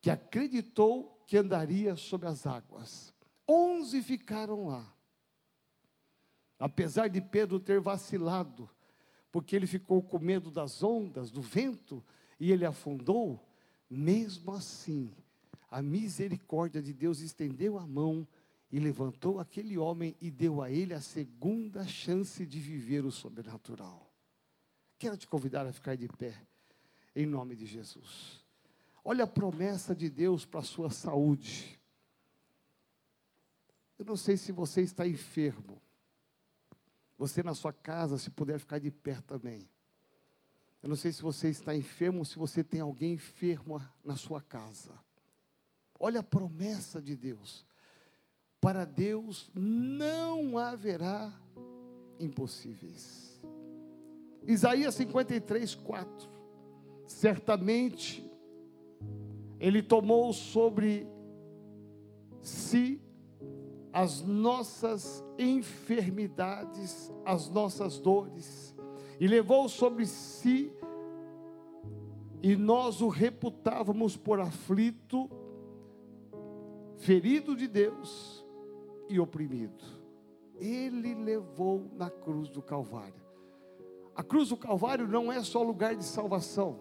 que 0.00 0.10
acreditou 0.10 1.22
que 1.26 1.36
andaria 1.36 1.96
sobre 1.96 2.28
as 2.28 2.46
águas. 2.46 3.12
Onze 3.48 4.02
ficaram 4.02 4.68
lá. 4.68 4.92
Apesar 6.58 7.08
de 7.08 7.20
Pedro 7.20 7.58
ter 7.58 7.80
vacilado, 7.80 8.70
porque 9.32 9.56
ele 9.56 9.66
ficou 9.66 10.02
com 10.02 10.18
medo 10.18 10.50
das 10.50 10.82
ondas, 10.82 11.30
do 11.30 11.40
vento, 11.40 12.04
e 12.38 12.52
ele 12.52 12.66
afundou, 12.66 13.42
mesmo 13.88 14.52
assim, 14.52 15.10
a 15.70 15.80
misericórdia 15.80 16.82
de 16.82 16.92
Deus 16.92 17.20
estendeu 17.20 17.78
a 17.78 17.86
mão 17.86 18.28
e 18.70 18.78
levantou 18.78 19.40
aquele 19.40 19.78
homem 19.78 20.14
e 20.20 20.30
deu 20.30 20.60
a 20.60 20.70
ele 20.70 20.92
a 20.92 21.00
segunda 21.00 21.86
chance 21.86 22.44
de 22.44 22.60
viver 22.60 23.06
o 23.06 23.10
sobrenatural. 23.10 24.12
Quero 24.98 25.16
te 25.16 25.26
convidar 25.26 25.66
a 25.66 25.72
ficar 25.72 25.96
de 25.96 26.08
pé, 26.08 26.38
em 27.16 27.24
nome 27.24 27.56
de 27.56 27.64
Jesus. 27.64 28.44
Olha 29.02 29.24
a 29.24 29.26
promessa 29.26 29.94
de 29.94 30.10
Deus 30.10 30.44
para 30.44 30.60
a 30.60 30.64
sua 30.64 30.90
saúde. 30.90 31.80
Eu 33.98 34.04
não 34.04 34.16
sei 34.16 34.36
se 34.36 34.52
você 34.52 34.82
está 34.82 35.06
enfermo. 35.06 35.80
Você 37.22 37.40
na 37.40 37.54
sua 37.54 37.72
casa, 37.72 38.18
se 38.18 38.30
puder 38.30 38.58
ficar 38.58 38.80
de 38.80 38.90
pé 38.90 39.20
também. 39.24 39.70
Eu 40.82 40.88
não 40.88 40.96
sei 40.96 41.12
se 41.12 41.22
você 41.22 41.50
está 41.50 41.72
enfermo 41.72 42.18
ou 42.18 42.24
se 42.24 42.36
você 42.36 42.64
tem 42.64 42.80
alguém 42.80 43.12
enfermo 43.12 43.80
na 44.04 44.16
sua 44.16 44.40
casa. 44.40 44.92
Olha 46.00 46.18
a 46.18 46.24
promessa 46.24 47.00
de 47.00 47.14
Deus. 47.14 47.64
Para 48.60 48.84
Deus 48.84 49.48
não 49.54 50.58
haverá 50.58 51.32
impossíveis. 52.18 53.40
Isaías 54.44 54.92
53, 54.96 55.76
4. 55.76 56.28
Certamente 57.06 58.28
Ele 59.60 59.80
tomou 59.80 60.32
sobre 60.32 61.06
si 62.40 63.00
as 63.92 64.22
nossas 64.22 65.22
enfermidades, 65.38 67.12
as 67.24 67.50
nossas 67.50 67.98
dores, 67.98 68.74
e 69.20 69.26
levou 69.26 69.68
sobre 69.68 70.06
si, 70.06 70.72
e 72.42 72.56
nós 72.56 73.00
o 73.00 73.08
reputávamos 73.08 74.16
por 74.16 74.40
aflito, 74.40 75.30
ferido 76.96 77.54
de 77.54 77.68
Deus 77.68 78.44
e 79.08 79.20
oprimido. 79.20 79.84
Ele 80.56 81.14
levou 81.14 81.90
na 81.94 82.08
cruz 82.08 82.48
do 82.48 82.62
Calvário. 82.62 83.22
A 84.14 84.22
cruz 84.22 84.48
do 84.48 84.56
Calvário 84.56 85.06
não 85.06 85.30
é 85.30 85.42
só 85.42 85.62
lugar 85.62 85.94
de 85.94 86.04
salvação. 86.04 86.78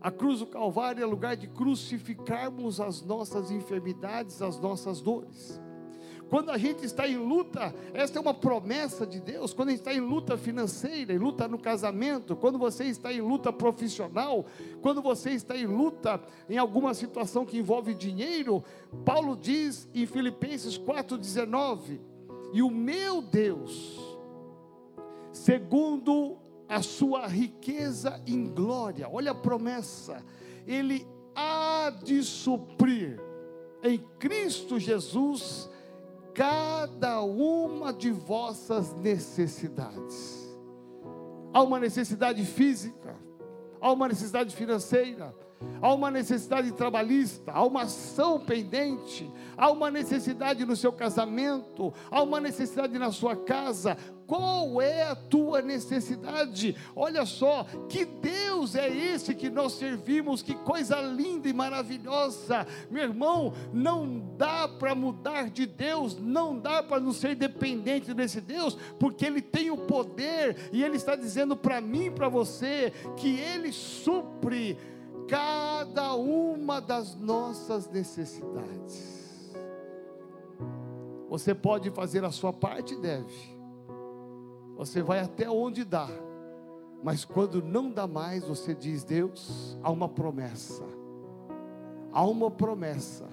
A 0.00 0.10
cruz 0.10 0.40
do 0.40 0.46
Calvário 0.46 1.02
é 1.02 1.06
lugar 1.06 1.36
de 1.36 1.46
crucificarmos 1.46 2.80
as 2.80 3.02
nossas 3.02 3.50
enfermidades, 3.50 4.42
as 4.42 4.58
nossas 4.58 5.00
dores. 5.00 5.60
Quando 6.32 6.50
a 6.50 6.56
gente 6.56 6.82
está 6.86 7.06
em 7.06 7.18
luta, 7.18 7.74
essa 7.92 8.16
é 8.16 8.20
uma 8.22 8.32
promessa 8.32 9.06
de 9.06 9.20
Deus. 9.20 9.52
Quando 9.52 9.68
a 9.68 9.72
gente 9.72 9.80
está 9.80 9.92
em 9.92 10.00
luta 10.00 10.38
financeira, 10.38 11.12
em 11.12 11.18
luta 11.18 11.46
no 11.46 11.58
casamento, 11.58 12.34
quando 12.34 12.58
você 12.58 12.84
está 12.84 13.12
em 13.12 13.20
luta 13.20 13.52
profissional, 13.52 14.46
quando 14.80 15.02
você 15.02 15.32
está 15.32 15.54
em 15.54 15.66
luta 15.66 16.18
em 16.48 16.56
alguma 16.56 16.94
situação 16.94 17.44
que 17.44 17.58
envolve 17.58 17.92
dinheiro, 17.92 18.64
Paulo 19.04 19.36
diz 19.36 19.86
em 19.94 20.06
Filipenses 20.06 20.78
4,19: 20.78 22.00
E 22.54 22.62
o 22.62 22.70
meu 22.70 23.20
Deus, 23.20 24.00
segundo 25.34 26.38
a 26.66 26.80
sua 26.80 27.26
riqueza 27.26 28.22
em 28.26 28.46
glória, 28.46 29.06
olha 29.06 29.32
a 29.32 29.34
promessa, 29.34 30.24
Ele 30.66 31.06
há 31.34 31.92
de 32.02 32.22
suprir 32.22 33.20
em 33.82 33.98
Cristo 34.18 34.78
Jesus 34.78 35.70
cada 36.34 37.20
uma 37.22 37.92
de 37.92 38.10
vossas 38.10 38.94
necessidades. 38.94 40.40
há 41.54 41.62
uma 41.62 41.78
necessidade 41.78 42.42
física, 42.46 43.14
há 43.78 43.92
uma 43.92 44.08
necessidade 44.08 44.56
financeira, 44.56 45.34
há 45.82 45.92
uma 45.92 46.10
necessidade 46.10 46.72
trabalhista, 46.72 47.52
há 47.52 47.62
uma 47.62 47.82
ação 47.82 48.40
pendente, 48.40 49.30
há 49.56 49.70
uma 49.70 49.90
necessidade 49.90 50.64
no 50.64 50.74
seu 50.74 50.92
casamento, 50.92 51.92
há 52.10 52.22
uma 52.22 52.40
necessidade 52.40 52.98
na 52.98 53.12
sua 53.12 53.36
casa. 53.36 53.96
Qual 54.32 54.80
é 54.80 55.02
a 55.02 55.14
tua 55.14 55.60
necessidade? 55.60 56.74
Olha 56.96 57.26
só, 57.26 57.66
que 57.86 58.06
Deus 58.06 58.74
é 58.74 58.88
esse 58.88 59.34
que 59.34 59.50
nós 59.50 59.74
servimos, 59.74 60.40
que 60.40 60.54
coisa 60.54 61.02
linda 61.02 61.50
e 61.50 61.52
maravilhosa. 61.52 62.66
Meu 62.90 63.02
irmão, 63.02 63.52
não 63.74 64.34
dá 64.38 64.66
para 64.66 64.94
mudar 64.94 65.50
de 65.50 65.66
Deus, 65.66 66.16
não 66.18 66.58
dá 66.58 66.82
para 66.82 66.98
não 66.98 67.12
ser 67.12 67.34
dependente 67.34 68.14
desse 68.14 68.40
Deus, 68.40 68.74
porque 68.98 69.26
Ele 69.26 69.42
tem 69.42 69.70
o 69.70 69.76
poder 69.76 70.70
e 70.72 70.82
Ele 70.82 70.96
está 70.96 71.14
dizendo 71.14 71.54
para 71.54 71.78
mim 71.82 72.06
e 72.06 72.10
para 72.10 72.30
você 72.30 72.90
que 73.18 73.38
Ele 73.38 73.70
supre 73.70 74.78
cada 75.28 76.14
uma 76.14 76.80
das 76.80 77.14
nossas 77.16 77.86
necessidades. 77.86 79.52
Você 81.28 81.54
pode 81.54 81.90
fazer 81.90 82.24
a 82.24 82.30
sua 82.30 82.50
parte, 82.50 82.96
deve. 82.96 83.51
Você 84.86 85.00
vai 85.00 85.20
até 85.20 85.48
onde 85.48 85.84
dá. 85.84 86.08
Mas 87.04 87.24
quando 87.24 87.62
não 87.62 87.88
dá 87.88 88.04
mais, 88.04 88.42
você 88.42 88.74
diz: 88.74 89.04
Deus, 89.04 89.78
há 89.80 89.88
uma 89.92 90.08
promessa. 90.08 90.82
Há 92.12 92.26
uma 92.26 92.50
promessa. 92.50 93.28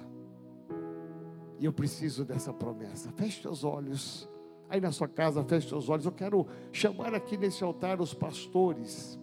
E 1.58 1.66
eu 1.66 1.74
preciso 1.74 2.24
dessa 2.24 2.54
promessa. 2.54 3.12
Feche 3.14 3.42
seus 3.42 3.64
olhos. 3.64 4.30
Aí 4.70 4.80
na 4.80 4.92
sua 4.92 5.08
casa, 5.08 5.44
feche 5.44 5.68
seus 5.68 5.90
olhos. 5.90 6.06
Eu 6.06 6.12
quero 6.12 6.46
chamar 6.72 7.16
aqui 7.16 7.36
nesse 7.36 7.64
altar 7.64 8.00
os 8.00 8.14
pastores 8.14 9.20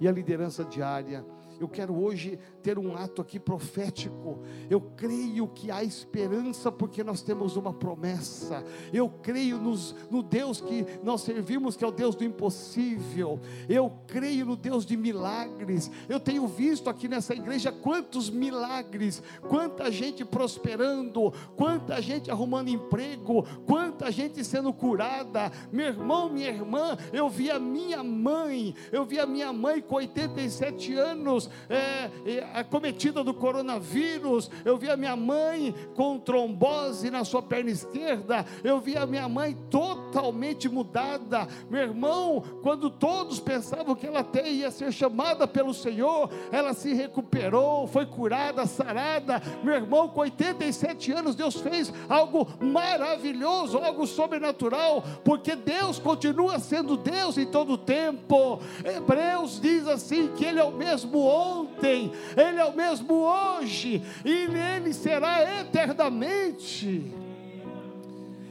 e 0.00 0.08
a 0.08 0.12
liderança 0.12 0.64
diária. 0.64 1.24
Eu 1.60 1.68
quero 1.68 1.94
hoje 1.94 2.38
ter 2.62 2.78
um 2.78 2.96
ato 2.96 3.22
aqui 3.22 3.38
profético. 3.38 4.42
Eu 4.68 4.80
creio 4.80 5.46
que 5.48 5.70
há 5.70 5.82
esperança 5.82 6.70
porque 6.70 7.04
nós 7.04 7.22
temos 7.22 7.56
uma 7.56 7.72
promessa. 7.72 8.64
Eu 8.92 9.08
creio 9.08 9.58
nos, 9.58 9.94
no 10.10 10.22
Deus 10.22 10.60
que 10.60 10.84
nós 11.02 11.22
servimos, 11.22 11.76
que 11.76 11.84
é 11.84 11.86
o 11.86 11.92
Deus 11.92 12.14
do 12.14 12.24
impossível. 12.24 13.40
Eu 13.68 13.92
creio 14.06 14.46
no 14.46 14.56
Deus 14.56 14.84
de 14.84 14.96
milagres. 14.96 15.90
Eu 16.08 16.18
tenho 16.18 16.46
visto 16.46 16.90
aqui 16.90 17.08
nessa 17.08 17.34
igreja 17.34 17.70
quantos 17.70 18.30
milagres, 18.30 19.22
quanta 19.48 19.90
gente 19.90 20.24
prosperando, 20.24 21.32
quanta 21.56 22.00
gente 22.00 22.30
arrumando 22.30 22.68
emprego, 22.68 23.44
quanta 23.66 24.10
gente 24.10 24.44
sendo 24.44 24.72
curada. 24.72 25.52
Meu 25.72 25.86
irmão, 25.86 26.28
minha 26.28 26.48
irmã, 26.48 26.96
eu 27.12 27.28
vi 27.28 27.50
a 27.50 27.58
minha 27.58 28.02
mãe, 28.02 28.74
eu 28.90 29.04
vi 29.04 29.18
a 29.18 29.26
minha 29.26 29.52
mãe 29.52 29.80
com 29.80 29.96
87 29.96 30.94
anos 30.94 31.43
é, 31.68 32.10
é, 32.26 32.46
acometida 32.54 33.22
do 33.22 33.34
coronavírus. 33.34 34.50
Eu 34.64 34.76
vi 34.76 34.90
a 34.90 34.96
minha 34.96 35.16
mãe 35.16 35.74
com 35.94 36.18
trombose 36.18 37.10
na 37.10 37.24
sua 37.24 37.42
perna 37.42 37.70
esquerda. 37.70 38.44
Eu 38.62 38.80
vi 38.80 38.96
a 38.96 39.06
minha 39.06 39.28
mãe 39.28 39.56
totalmente 39.70 40.68
mudada. 40.68 41.46
Meu 41.70 41.82
irmão, 41.82 42.42
quando 42.62 42.90
todos 42.90 43.40
pensavam 43.40 43.94
que 43.94 44.06
ela 44.06 44.20
até 44.20 44.48
ia 44.48 44.70
ser 44.70 44.92
chamada 44.92 45.46
pelo 45.46 45.74
Senhor, 45.74 46.30
ela 46.50 46.72
se 46.72 46.92
recuperou, 46.94 47.86
foi 47.86 48.06
curada, 48.06 48.66
sarada. 48.66 49.42
Meu 49.62 49.74
irmão, 49.74 50.08
com 50.08 50.20
87 50.20 51.12
anos, 51.12 51.34
Deus 51.34 51.56
fez 51.56 51.92
algo 52.08 52.48
maravilhoso, 52.60 53.78
algo 53.78 54.06
sobrenatural, 54.06 55.04
porque 55.24 55.54
Deus 55.54 55.98
continua 55.98 56.58
sendo 56.58 56.96
Deus 56.96 57.38
em 57.38 57.46
todo 57.46 57.74
o 57.74 57.78
tempo. 57.78 58.60
Hebreus 58.84 59.60
diz 59.60 59.86
assim 59.86 60.28
que 60.34 60.44
Ele 60.44 60.60
é 60.60 60.64
o 60.64 60.72
mesmo 60.72 61.18
ontem, 61.34 62.12
Ele 62.36 62.60
é 62.60 62.64
o 62.64 62.76
mesmo 62.76 63.14
hoje, 63.14 64.02
e 64.24 64.46
Ele 64.76 64.92
será 64.92 65.60
eternamente. 65.60 67.12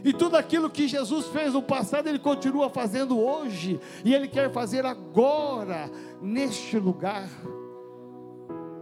E 0.04 0.12
tudo 0.12 0.36
aquilo 0.36 0.70
que 0.70 0.88
Jesus 0.88 1.28
fez 1.28 1.54
no 1.54 1.62
passado, 1.62 2.08
Ele 2.08 2.20
continua 2.20 2.70
fazendo 2.70 3.18
hoje, 3.18 3.80
e 4.04 4.14
Ele 4.14 4.28
quer 4.28 4.52
fazer 4.52 4.86
agora, 4.86 5.90
neste 6.22 6.78
lugar. 6.78 7.30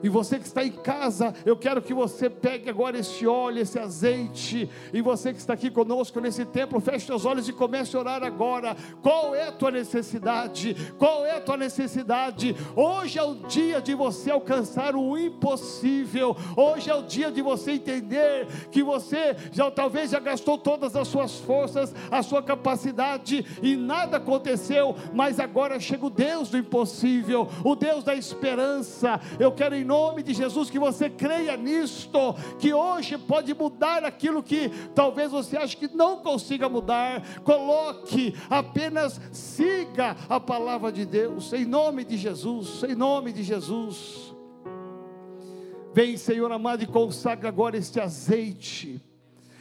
E 0.03 0.09
você 0.09 0.39
que 0.39 0.45
está 0.45 0.63
em 0.63 0.71
casa, 0.71 1.33
eu 1.45 1.55
quero 1.55 1.81
que 1.81 1.93
você 1.93 2.29
pegue 2.29 2.69
agora 2.69 2.97
esse 2.97 3.25
óleo, 3.27 3.59
esse 3.59 3.77
azeite. 3.77 4.69
E 4.93 5.01
você 5.01 5.33
que 5.33 5.39
está 5.39 5.53
aqui 5.53 5.69
conosco 5.69 6.19
nesse 6.19 6.45
templo, 6.45 6.79
feche 6.79 7.05
seus 7.05 7.25
olhos 7.25 7.47
e 7.47 7.53
comece 7.53 7.95
a 7.95 7.99
orar 7.99 8.23
agora. 8.23 8.75
Qual 9.01 9.35
é 9.35 9.47
a 9.47 9.51
tua 9.51 9.71
necessidade? 9.71 10.75
Qual 10.97 11.25
é 11.25 11.37
a 11.37 11.41
tua 11.41 11.57
necessidade? 11.57 12.55
Hoje 12.75 13.19
é 13.19 13.23
o 13.23 13.35
dia 13.35 13.81
de 13.81 13.93
você 13.93 14.31
alcançar 14.31 14.95
o 14.95 15.17
impossível. 15.17 16.35
Hoje 16.55 16.89
é 16.89 16.95
o 16.95 17.03
dia 17.03 17.31
de 17.31 17.41
você 17.41 17.73
entender 17.73 18.47
que 18.71 18.83
você 18.83 19.35
já 19.51 19.69
talvez 19.69 20.11
já 20.11 20.19
gastou 20.19 20.57
todas 20.57 20.95
as 20.95 21.07
suas 21.07 21.39
forças, 21.39 21.93
a 22.09 22.23
sua 22.23 22.41
capacidade 22.41 23.45
e 23.61 23.75
nada 23.75 24.17
aconteceu, 24.17 24.95
mas 25.13 25.39
agora 25.39 25.79
chega 25.79 26.05
o 26.05 26.09
Deus 26.09 26.49
do 26.49 26.57
impossível, 26.57 27.47
o 27.63 27.75
Deus 27.75 28.03
da 28.03 28.15
esperança. 28.15 29.19
Eu 29.39 29.51
quero 29.51 29.75
em 29.75 29.83
nome 29.91 30.23
de 30.23 30.33
Jesus, 30.33 30.69
que 30.69 30.79
você 30.79 31.09
creia 31.09 31.57
nisto, 31.57 32.33
que 32.57 32.73
hoje 32.73 33.17
pode 33.17 33.53
mudar 33.53 34.05
aquilo 34.05 34.41
que 34.41 34.69
talvez 34.95 35.31
você 35.31 35.57
ache 35.57 35.75
que 35.75 35.89
não 35.89 36.21
consiga 36.21 36.69
mudar. 36.69 37.41
Coloque, 37.43 38.33
apenas 38.49 39.19
siga 39.33 40.15
a 40.29 40.39
palavra 40.39 40.93
de 40.93 41.05
Deus, 41.05 41.51
em 41.51 41.65
nome 41.65 42.05
de 42.05 42.15
Jesus, 42.15 42.83
em 42.83 42.95
nome 42.95 43.33
de 43.33 43.43
Jesus. 43.43 44.33
Vem, 45.93 46.15
Senhor 46.15 46.49
amado, 46.49 46.83
e 46.83 46.87
consagra 46.87 47.49
agora 47.49 47.75
este 47.75 47.99
azeite 47.99 49.03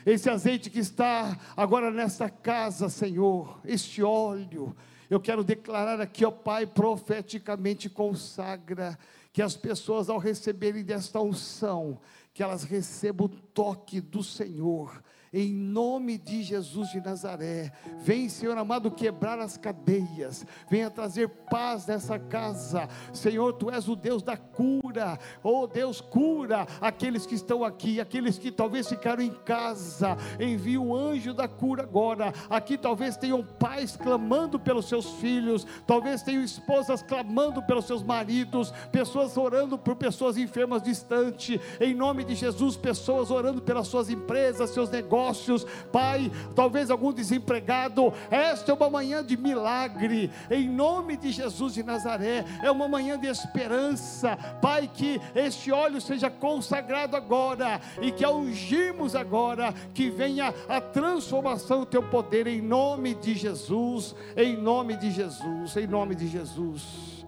esse 0.07 0.31
azeite 0.31 0.71
que 0.71 0.79
está 0.79 1.39
agora 1.55 1.91
nesta 1.91 2.31
casa, 2.31 2.89
Senhor, 2.89 3.61
este 3.67 4.03
óleo, 4.03 4.75
eu 5.11 5.19
quero 5.19 5.43
declarar 5.43 6.01
aqui, 6.01 6.25
ó 6.25 6.31
Pai, 6.31 6.65
profeticamente 6.67 7.91
consagra 7.91 8.97
que 9.33 9.43
as 9.43 9.57
pessoas, 9.57 10.09
ao 10.09 10.19
receberem 10.19 10.85
desta 10.85 11.21
unção, 11.21 12.01
que 12.33 12.43
elas 12.43 12.65
recebam 12.65 13.27
o 13.27 13.29
toque 13.29 14.01
do 14.01 14.23
Senhor, 14.23 15.03
em 15.33 15.53
nome 15.53 16.19
de 16.19 16.43
Jesus 16.43 16.91
de 16.91 17.01
Nazaré. 17.01 17.73
Vem, 18.01 18.29
Senhor 18.29 18.59
amado, 18.59 18.91
quebrar 18.91 19.39
as 19.39 19.57
cadeias, 19.57 20.45
venha 20.69 20.91
trazer 20.91 21.29
paz 21.49 21.87
nessa 21.87 22.19
casa. 22.19 22.89
Senhor, 23.13 23.53
tu 23.53 23.71
és 23.71 23.89
o 23.89 23.95
Deus 23.95 24.23
da 24.23 24.37
cura. 24.37 25.19
Oh 25.43 25.69
Deus, 25.69 26.01
cura 26.01 26.67
aqueles 26.81 27.27
que 27.27 27.37
estão 27.37 27.63
aqui, 27.63 28.01
aqueles 28.01 28.39
que 28.39 28.51
talvez 28.51 28.89
ficaram 28.89 29.23
em 29.23 29.31
casa. 29.31 30.17
Envia 30.41 30.81
o 30.81 30.97
anjo 30.97 31.33
da 31.33 31.47
cura 31.47 31.85
agora. 31.85 32.33
Aqui 32.49 32.77
talvez 32.77 33.17
tenham 33.17 33.45
pais 33.45 33.97
clamando 33.97 34.59
pelos 34.59 34.89
seus 34.89 35.13
filhos, 35.21 35.65
talvez 35.87 36.23
tenham 36.23 36.43
esposas 36.43 37.03
clamando 37.03 37.63
pelos 37.63 37.85
seus 37.85 38.03
maridos, 38.03 38.73
pessoas 38.91 39.37
orando 39.37 39.79
por 39.79 39.95
pessoas 39.95 40.37
enfermas 40.37 40.83
distantes. 40.83 41.61
Em 41.81 41.95
nome 41.95 42.25
de 42.25 42.35
Jesus, 42.35 42.77
pessoas 42.77 43.31
orando 43.31 43.63
pelas 43.63 43.87
suas 43.87 44.11
empresas, 44.11 44.71
seus 44.71 44.91
negócios 44.91 45.20
negócios, 45.21 45.67
Pai, 45.93 46.31
talvez 46.55 46.91
algum 46.91 47.13
desempregado. 47.13 48.13
Esta 48.31 48.73
é 48.73 48.75
uma 48.75 48.89
manhã 48.89 49.25
de 49.25 49.37
milagre, 49.37 50.31
em 50.51 50.69
nome 50.69 51.17
de 51.17 51.31
Jesus 51.31 51.75
de 51.75 51.83
Nazaré, 51.83 52.45
é 52.63 52.71
uma 52.71 52.89
manhã 52.89 53.19
de 53.19 53.27
esperança, 53.27 54.37
Pai, 54.63 54.91
que 54.93 55.21
este 55.35 55.71
óleo 55.71 56.01
seja 56.01 56.31
consagrado 56.31 57.17
agora 57.17 57.81
e 58.01 58.11
que 58.11 58.25
ao 58.25 58.39
ungirmos 58.39 59.15
agora, 59.15 59.75
que 59.93 60.11
venha 60.11 60.55
a 60.69 60.81
transformação 60.81 61.81
do 61.81 61.87
teu 61.87 62.03
poder 62.03 62.47
em 62.47 62.63
nome 62.63 63.15
de 63.15 63.35
Jesus, 63.35 64.15
em 64.37 64.57
nome 64.57 64.97
de 64.97 65.11
Jesus, 65.11 65.77
em 65.77 65.87
nome 65.87 66.15
de 66.15 66.27
Jesus, 66.27 67.27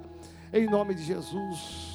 em 0.52 0.66
nome 0.66 0.94
de 0.94 1.04
Jesus. 1.04 1.91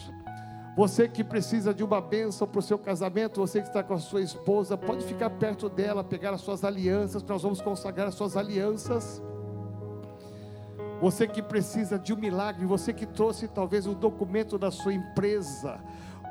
Você 0.78 1.08
que 1.08 1.24
precisa 1.24 1.74
de 1.74 1.84
uma 1.84 2.00
bênção 2.00 2.48
para 2.48 2.60
o 2.60 2.62
seu 2.62 2.78
casamento, 2.78 3.40
você 3.40 3.62
que 3.62 3.68
está 3.68 3.82
com 3.82 3.96
a 3.96 3.98
sua 3.98 4.22
esposa, 4.22 4.78
pode 4.78 5.04
ficar 5.06 5.32
perto 5.32 5.68
dela, 5.68 6.04
pegar 6.04 6.36
as 6.36 6.42
suas 6.42 6.64
alianças, 6.64 7.24
nós 7.24 7.42
vamos 7.42 7.60
consagrar 7.60 8.08
as 8.10 8.14
suas 8.14 8.38
alianças. 8.38 9.20
Você 11.02 11.28
que 11.28 11.42
precisa 11.42 11.98
de 11.98 12.14
um 12.14 12.16
milagre, 12.16 12.64
você 12.68 12.94
que 12.94 13.08
trouxe 13.08 13.48
talvez 13.48 13.88
o 13.88 13.96
documento 13.96 14.56
da 14.56 14.70
sua 14.70 14.94
empresa, 14.94 15.80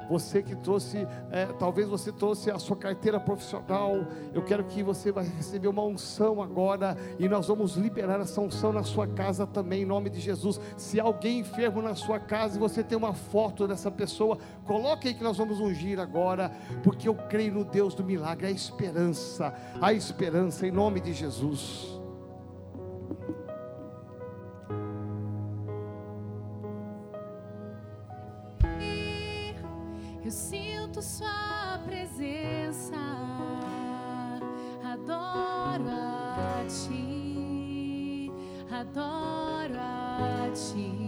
você 0.09 0.43
que 0.43 0.55
trouxe, 0.57 1.07
é, 1.31 1.47
talvez 1.59 1.89
você 1.89 2.13
trouxe 2.13 2.51
a 2.51 2.59
sua 2.59 2.77
carteira 2.77 3.19
profissional. 3.19 4.07
Eu 4.33 4.43
quero 4.43 4.65
que 4.65 4.83
você 4.83 5.11
vai 5.11 5.25
receber 5.25 5.69
uma 5.69 5.83
unção 5.83 6.43
agora 6.43 6.97
e 7.19 7.29
nós 7.29 7.49
vamos 7.49 7.77
liberar 7.77 8.21
essa 8.21 8.41
unção 8.41 8.73
na 8.73 8.83
sua 8.83 9.07
casa 9.07 9.47
também, 9.47 9.83
em 9.83 9.87
nome 9.87 10.11
de 10.11 10.21
Jesus. 10.21 10.61
Se 10.77 11.01
alguém 11.01 11.41
enfermo 11.41 11.83
na 11.83 11.95
sua 11.95 12.19
casa 12.19 12.57
e 12.57 12.61
você 12.61 12.83
tem 12.83 12.97
uma 12.97 13.13
foto 13.13 13.67
dessa 13.67 13.91
pessoa, 13.91 14.39
coloque 14.65 15.09
aí 15.09 15.15
que 15.15 15.25
nós 15.25 15.37
vamos 15.37 15.61
ungir 15.61 15.99
agora, 15.99 16.51
porque 16.83 17.09
eu 17.09 17.15
creio 17.15 17.55
no 17.55 17.65
Deus 17.65 17.95
do 17.95 18.05
milagre, 18.05 18.47
a 18.47 18.51
esperança, 18.51 19.53
a 19.81 19.93
esperança 19.93 20.67
em 20.67 20.71
nome 20.71 21.01
de 21.01 21.13
Jesus. 21.13 22.06
Eu 30.27 30.33
sinto 30.33 31.01
Sua 31.01 31.81
presença, 31.87 32.97
adoro 34.83 35.89
a 35.89 36.65
Ti, 36.67 38.33
adoro 38.69 39.79
a 39.79 40.51
Ti. 40.53 41.06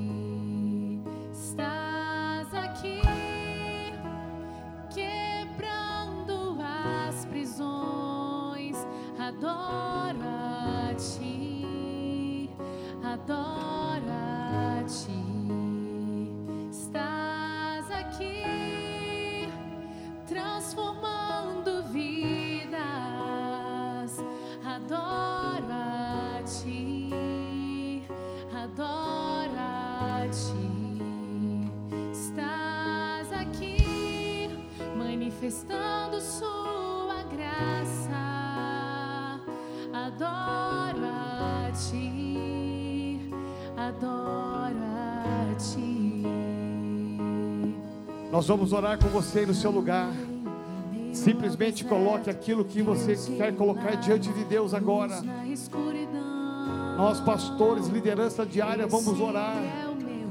Manifestando 35.48 36.20
sua 36.20 37.22
graça. 37.22 38.10
Adoro 39.94 41.06
a 41.06 41.70
ti, 41.72 43.20
adoro 43.76 44.76
a 44.76 45.54
ti. 45.54 46.22
Nós 48.30 48.46
vamos 48.46 48.74
orar 48.74 48.98
com 48.98 49.08
você 49.08 49.46
no 49.46 49.54
seu 49.54 49.70
lugar. 49.70 50.12
Simplesmente 51.14 51.84
coloque 51.84 52.28
aquilo 52.28 52.64
que 52.64 52.82
você 52.82 53.16
quer 53.36 53.56
colocar 53.56 53.94
diante 53.96 54.30
de 54.30 54.44
Deus 54.44 54.74
agora. 54.74 55.22
Nós, 56.98 57.20
pastores, 57.20 57.86
liderança 57.86 58.44
diária, 58.44 58.86
vamos 58.86 59.18
orar. 59.18 59.56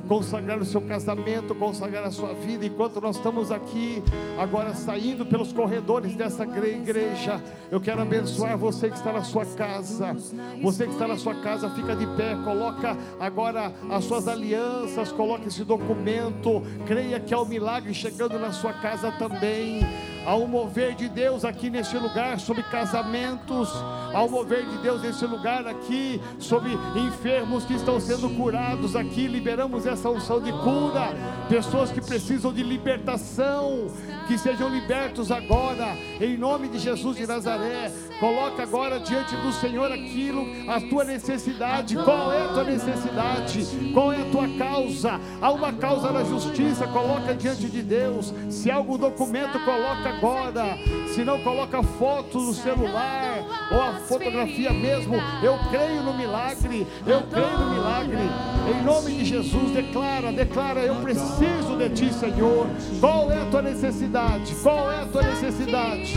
Consagrar 0.08 0.58
o 0.58 0.66
seu 0.66 0.80
casamento, 0.82 1.54
consagrar 1.54 2.04
a 2.06 2.12
sua 2.12 2.34
vida. 2.34 2.66
Enquanto 2.66 3.02
nós 3.02 3.18
estamos 3.18 3.52
aqui, 3.52 4.02
agora 4.40 4.74
saindo 4.74 5.26
pelos 5.26 5.52
corredores 5.52 6.16
dessa 6.16 6.46
gre- 6.46 6.76
igreja, 6.78 7.44
eu 7.70 7.82
quero 7.82 8.02
abençoar 8.02 8.58
você 8.58 8.90
que 8.90 8.96
está 8.96 9.12
na 9.12 9.24
sua 9.24 9.46
casa. 9.46 10.16
Você 10.62 10.86
que 10.86 10.94
está 10.94 11.08
na 11.08 11.18
sua 11.18 11.36
casa, 11.36 11.70
fica 11.72 11.96
de 11.96 12.08
pé, 12.16 12.36
coloca 12.44 12.96
agora 13.20 13.74
as 13.90 14.06
suas 14.06 14.28
alianças, 14.28 15.12
coloque 15.12 15.48
esse 15.50 15.64
documento. 15.66 16.62
Creia 16.86 17.20
que 17.20 17.34
há 17.34 17.42
um 17.42 17.46
milagre 17.46 17.94
chegando 17.94 18.40
na 18.40 18.52
sua 18.54 18.74
casa 18.74 19.12
também. 19.12 19.82
Um 20.28 20.46
mover 20.46 20.94
de 20.94 21.08
Deus 21.08 21.46
aqui 21.46 21.70
neste 21.70 21.98
lugar 21.98 22.38
sobre 22.38 22.62
casamentos. 22.64 23.70
Um 24.14 24.30
mover 24.30 24.66
de 24.66 24.78
Deus 24.80 25.02
nesse 25.02 25.26
lugar 25.26 25.66
aqui 25.66 26.22
sobre 26.38 26.72
enfermos 26.98 27.64
que 27.64 27.74
estão 27.74 27.98
sendo 27.98 28.30
curados 28.32 28.94
aqui. 28.94 29.26
Liberamos 29.26 29.86
essa 29.86 30.10
unção 30.10 30.42
de 30.42 30.52
cura. 30.52 31.14
Pessoas 31.48 31.92
que 31.92 32.02
precisam 32.02 32.52
de 32.52 32.62
libertação, 32.62 33.88
que 34.28 34.38
sejam 34.38 34.68
libertos 34.68 35.32
agora, 35.32 35.96
em 36.20 36.38
nome 36.38 36.68
de 36.68 36.80
Jesus 36.80 37.16
de 37.16 37.26
Nazaré. 37.26 37.92
Coloca 38.20 38.64
agora 38.64 39.00
diante 39.00 39.36
do 39.38 39.52
Senhor 39.54 39.92
aquilo, 39.92 40.46
a 40.70 40.82
tua 40.82 41.04
necessidade. 41.04 41.96
Qual 41.96 42.32
é 42.32 42.44
a 42.44 42.48
tua 42.50 42.64
necessidade? 42.66 43.66
Qual 43.94 44.12
é 44.12 44.22
a 44.22 44.26
tua 44.26 44.48
causa? 44.58 45.20
Há 45.42 45.52
uma 45.52 45.72
causa 45.72 46.12
na 46.12 46.24
justiça, 46.24 46.88
coloca 46.88 47.34
diante 47.34 47.70
de 47.70 47.82
Deus. 47.82 48.34
Se 48.50 48.70
há 48.70 48.76
algum 48.76 48.98
documento, 48.98 49.60
coloca 49.64 50.10
agora. 50.10 50.78
Se 51.14 51.24
não, 51.24 51.40
coloca 51.40 51.82
foto 51.82 52.40
no 52.40 52.54
celular 52.54 53.37
ou 53.72 53.82
a 53.82 53.94
fotografia 53.94 54.72
mesmo. 54.72 55.16
Eu 55.44 55.58
creio 55.70 56.04
no 56.04 56.14
milagre. 56.14 56.88
Eu 57.06 57.22
creio 57.24 57.58
no 57.58 57.70
milagre. 57.72 58.30
Em 58.70 58.84
nome 58.84 59.12
de 59.12 59.26
Jesus, 59.26 59.72
declara, 59.72 60.32
declara, 60.32 60.80
eu 60.82 60.96
preciso 60.96 61.78
de 61.78 61.90
ti, 61.90 62.14
Senhor. 62.14 62.68
Qual 63.00 63.32
é 63.32 63.42
a 63.42 63.46
tua 63.46 63.62
necessidade? 63.62 64.56
Qual 64.62 64.92
é 64.92 65.02
a 65.02 65.06
tua 65.06 65.24
necessidade? 65.24 66.14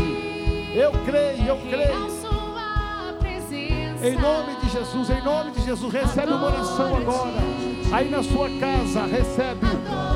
Eu 0.75 0.93
creio, 1.05 1.47
eu 1.47 1.57
creio. 1.69 2.21
Em 4.03 4.17
nome 4.17 4.57
de 4.63 4.71
Jesus, 4.71 5.11
em 5.11 5.23
nome 5.23 5.51
de 5.51 5.63
Jesus, 5.63 5.93
recebe 5.93 6.33
uma 6.33 6.47
oração 6.47 6.97
agora. 6.97 7.37
Aí 7.93 8.09
na 8.09 8.23
sua 8.23 8.49
casa, 8.59 9.05
recebe, 9.05 9.67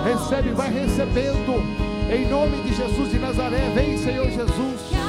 recebe, 0.05 0.51
vai 0.51 0.71
recebendo. 0.71 1.63
Em 2.11 2.29
nome 2.29 2.63
de 2.63 2.75
Jesus 2.75 3.11
de 3.11 3.19
Nazaré, 3.19 3.71
vem 3.75 3.99
Senhor 3.99 4.31
Jesus. 4.31 5.04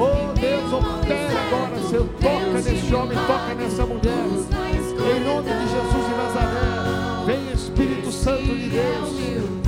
Oh 0.00 0.32
Deus, 0.38 0.72
opera 0.72 1.40
agora, 1.48 1.82
Senhor, 1.88 2.08
toca 2.20 2.70
nesse 2.70 2.94
homem, 2.94 3.18
toca 3.26 3.54
nessa 3.56 3.84
mulher. 3.84 4.28
Em 5.10 5.24
nome 5.24 5.50
de 5.50 5.66
Jesus 5.68 6.06
de 6.06 6.14
Nazaré, 6.14 7.26
vem 7.26 7.52
Espírito 7.52 8.12
Santo 8.12 8.44
de 8.44 8.68
Deus. 8.68 9.10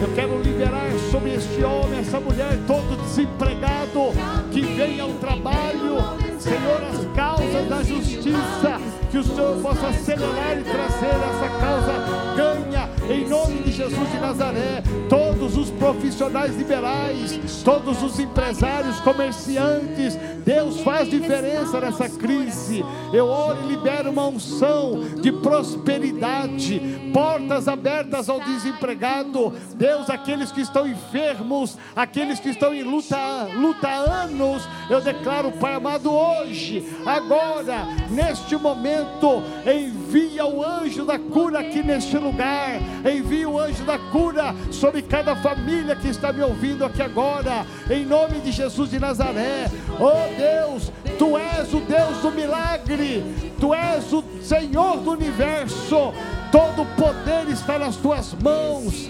Eu 0.01 0.15
quero 0.15 0.41
liberar 0.41 0.89
sobre 1.11 1.35
este 1.35 1.65
homem, 1.65 1.99
essa 1.99 2.21
mulher, 2.21 2.57
todo 2.65 2.97
desempregado, 3.03 4.13
que 4.53 4.61
venha 4.61 5.03
ao 5.03 5.11
trabalho, 5.15 5.97
Senhor, 6.39 6.81
as 6.85 7.05
causas 7.17 7.69
da 7.69 7.83
justiça, 7.83 8.81
que 9.11 9.19
o 9.19 9.25
Senhor 9.25 9.57
possa 9.61 9.89
acelerar 9.89 10.57
e 10.59 10.63
trazer 10.63 11.07
essa 11.07 11.49
causa 11.59 11.93
ganha, 12.37 12.89
em 13.13 13.29
nome 13.29 13.63
de 13.65 13.70
Jesus 13.81 14.13
de 14.13 14.19
Nazaré. 14.19 14.83
Todos 15.09 15.57
os 15.57 15.71
profissionais 15.71 16.55
liberais, 16.55 17.63
todos 17.65 18.03
os 18.03 18.21
empresários, 18.21 19.01
comerciantes, 19.01 20.17
Deus 20.45 20.81
faz 20.81 21.09
diferença 21.09 21.81
nessa 21.81 22.07
crise. 22.07 22.85
Eu 23.11 23.27
oro 23.27 23.59
e 23.65 23.69
libero 23.69 24.11
uma 24.11 24.27
unção 24.27 25.01
de 25.23 25.33
prosperidade, 25.33 26.79
portas 27.13 27.69
abertas 27.69 28.29
ao 28.29 28.41
desempregado. 28.41 29.51
Deus, 29.77 30.11
aqueles 30.11 30.53
que 30.53 30.61
estão 30.61 30.87
enfermos, 30.87 31.79
aqueles 31.97 32.39
que 32.39 32.51
estão 32.51 32.75
em 32.75 32.83
luta, 32.83 33.17
luta 33.57 33.89
anos, 33.89 34.69
eu 34.91 35.01
declaro, 35.01 35.53
Pai 35.53 35.75
amado, 35.75 36.13
hoje, 36.13 36.87
agora, 37.07 37.87
neste 38.11 38.57
momento, 38.57 39.43
envia 39.65 40.10
o 40.45 40.65
anjo 40.65 41.05
da 41.05 41.19
cura 41.19 41.61
aqui 41.61 41.83
neste 41.83 42.17
lugar, 42.19 42.81
envia 43.05 43.49
o 43.49 43.59
anjo 43.59 43.85
da 43.85 43.99
cura 43.99 44.55
sobre 44.71 45.03
cada 45.03 45.37
família 45.37 45.95
que 45.95 46.09
está 46.09 46.33
me 46.33 46.43
ouvindo 46.43 46.85
aqui 46.85 47.01
agora, 47.01 47.65
em 47.89 48.05
nome 48.05 48.41
de 48.41 48.51
Jesus 48.51 48.91
de 48.91 48.99
Nazaré. 48.99 49.71
Oh 49.99 50.37
Deus, 50.37 50.91
tu 51.19 51.39
és 51.39 51.73
o 51.73 51.81
Deus 51.81 52.19
do 52.19 52.33
milagre, 52.33 53.23
tu 53.61 53.73
és 53.73 54.13
o 54.13 54.25
Senhor 54.43 54.99
do 54.99 55.13
universo, 55.13 56.13
todo 56.51 56.83
o 56.83 56.87
poder 56.97 57.49
está 57.49 57.79
nas 57.79 57.97
tuas 57.97 58.35
mãos. 58.43 59.09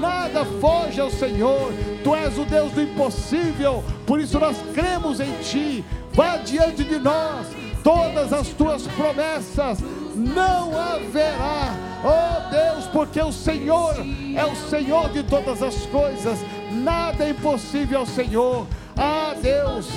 Nada 0.00 0.44
foge 0.60 1.00
ao 1.00 1.10
Senhor, 1.10 1.72
Tu 2.02 2.14
és 2.14 2.38
o 2.38 2.44
Deus 2.44 2.72
do 2.72 2.82
impossível, 2.82 3.84
por 4.06 4.18
isso 4.18 4.38
nós 4.40 4.56
cremos 4.74 5.20
em 5.20 5.32
Ti. 5.42 5.84
Vá 6.12 6.36
diante 6.36 6.82
de 6.82 6.98
nós, 6.98 7.46
todas 7.88 8.34
as 8.34 8.48
Tuas 8.48 8.86
promessas, 8.88 9.78
não 10.14 10.78
haverá, 10.78 11.72
oh 12.04 12.50
Deus, 12.50 12.84
porque 12.92 13.18
o 13.18 13.32
Senhor 13.32 13.94
é 14.36 14.44
o 14.44 14.54
Senhor 14.68 15.08
de 15.08 15.22
todas 15.22 15.62
as 15.62 15.74
coisas, 15.86 16.38
nada 16.70 17.24
é 17.24 17.30
impossível 17.30 18.00
ao 18.00 18.06
Senhor. 18.06 18.66
Ah, 18.94 19.34
Deus. 19.40 19.88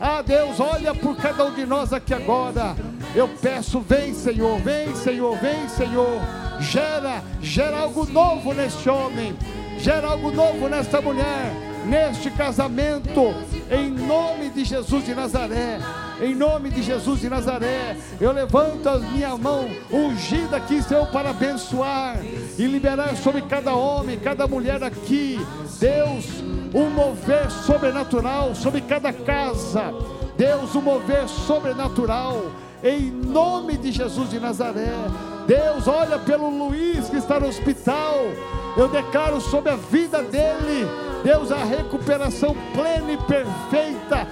Ah, 0.00 0.22
Deus, 0.22 0.58
olha 0.60 0.94
por 0.94 1.14
cada 1.16 1.44
um 1.44 1.54
de 1.54 1.66
nós 1.66 1.92
aqui 1.92 2.14
agora. 2.14 2.74
Eu 3.14 3.28
peço, 3.28 3.80
vem, 3.80 4.14
Senhor, 4.14 4.58
vem, 4.60 4.96
Senhor, 4.96 5.36
vem, 5.36 5.68
Senhor. 5.68 6.18
Gera, 6.58 7.22
gera 7.42 7.80
algo 7.80 8.06
novo 8.06 8.54
neste 8.54 8.88
homem, 8.88 9.36
gera 9.78 10.08
algo 10.08 10.30
novo 10.30 10.70
nesta 10.70 11.02
mulher, 11.02 11.52
neste 11.84 12.30
casamento, 12.30 13.34
em 13.70 13.90
nome 13.90 14.48
de 14.48 14.64
Jesus 14.64 15.04
de 15.04 15.14
Nazaré. 15.14 15.78
Em 16.18 16.34
nome 16.34 16.70
de 16.70 16.82
Jesus 16.82 17.20
de 17.20 17.28
Nazaré, 17.28 17.94
eu 18.18 18.32
levanto 18.32 18.88
a 18.88 18.98
minha 18.98 19.36
mão 19.36 19.68
ungida 19.92 20.56
aqui, 20.56 20.82
Senhor, 20.82 21.06
para 21.08 21.28
abençoar 21.28 22.16
e 22.58 22.66
liberar 22.66 23.14
sobre 23.16 23.42
cada 23.42 23.74
homem, 23.74 24.18
cada 24.18 24.46
mulher 24.46 24.82
aqui, 24.82 25.38
Deus, 25.78 26.42
um 26.74 26.88
mover 26.88 27.50
sobrenatural 27.50 28.54
sobre 28.54 28.80
cada 28.80 29.12
casa. 29.12 29.92
Deus, 30.38 30.74
um 30.74 30.80
mover 30.80 31.28
sobrenatural, 31.28 32.50
em 32.82 33.10
nome 33.10 33.76
de 33.76 33.92
Jesus 33.92 34.30
de 34.30 34.40
Nazaré. 34.40 34.92
Deus, 35.46 35.86
olha 35.86 36.18
pelo 36.18 36.48
Luiz 36.48 37.10
que 37.10 37.16
está 37.16 37.38
no 37.38 37.48
hospital. 37.48 38.24
Eu 38.76 38.88
declaro 38.88 39.40
sobre 39.40 39.70
a 39.70 39.76
vida 39.76 40.22
dele, 40.22 40.86
Deus, 41.22 41.50
a 41.50 41.64
recuperação 41.64 42.54
plena 42.74 43.12
e 43.12 43.16
perfeita, 43.16 44.26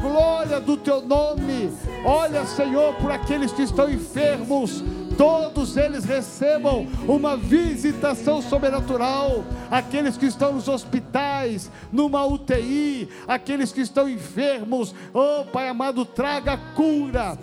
glória 0.00 0.60
do 0.60 0.76
teu 0.76 1.02
nome. 1.02 1.70
Olha, 2.04 2.44
Senhor, 2.46 2.94
por 2.94 3.10
aqueles 3.10 3.52
que 3.52 3.62
estão 3.62 3.90
enfermos. 3.90 4.82
todos 5.16 5.76
eles 5.76 6.04
recebam 6.04 6.86
uma 7.06 7.36
visitação 7.36 8.40
sobrenatural. 8.40 9.44
Aqueles 9.70 10.16
que 10.16 10.26
estão 10.26 10.54
nos 10.54 10.66
hospitais, 10.66 11.70
numa 11.92 12.24
UTI, 12.24 13.08
aqueles 13.28 13.70
que 13.70 13.82
estão 13.82 14.08
enfermos, 14.08 14.94
oh 15.12 15.44
Pai 15.44 15.68
amado, 15.68 16.06
traga 16.06 16.58
cura 16.74 17.36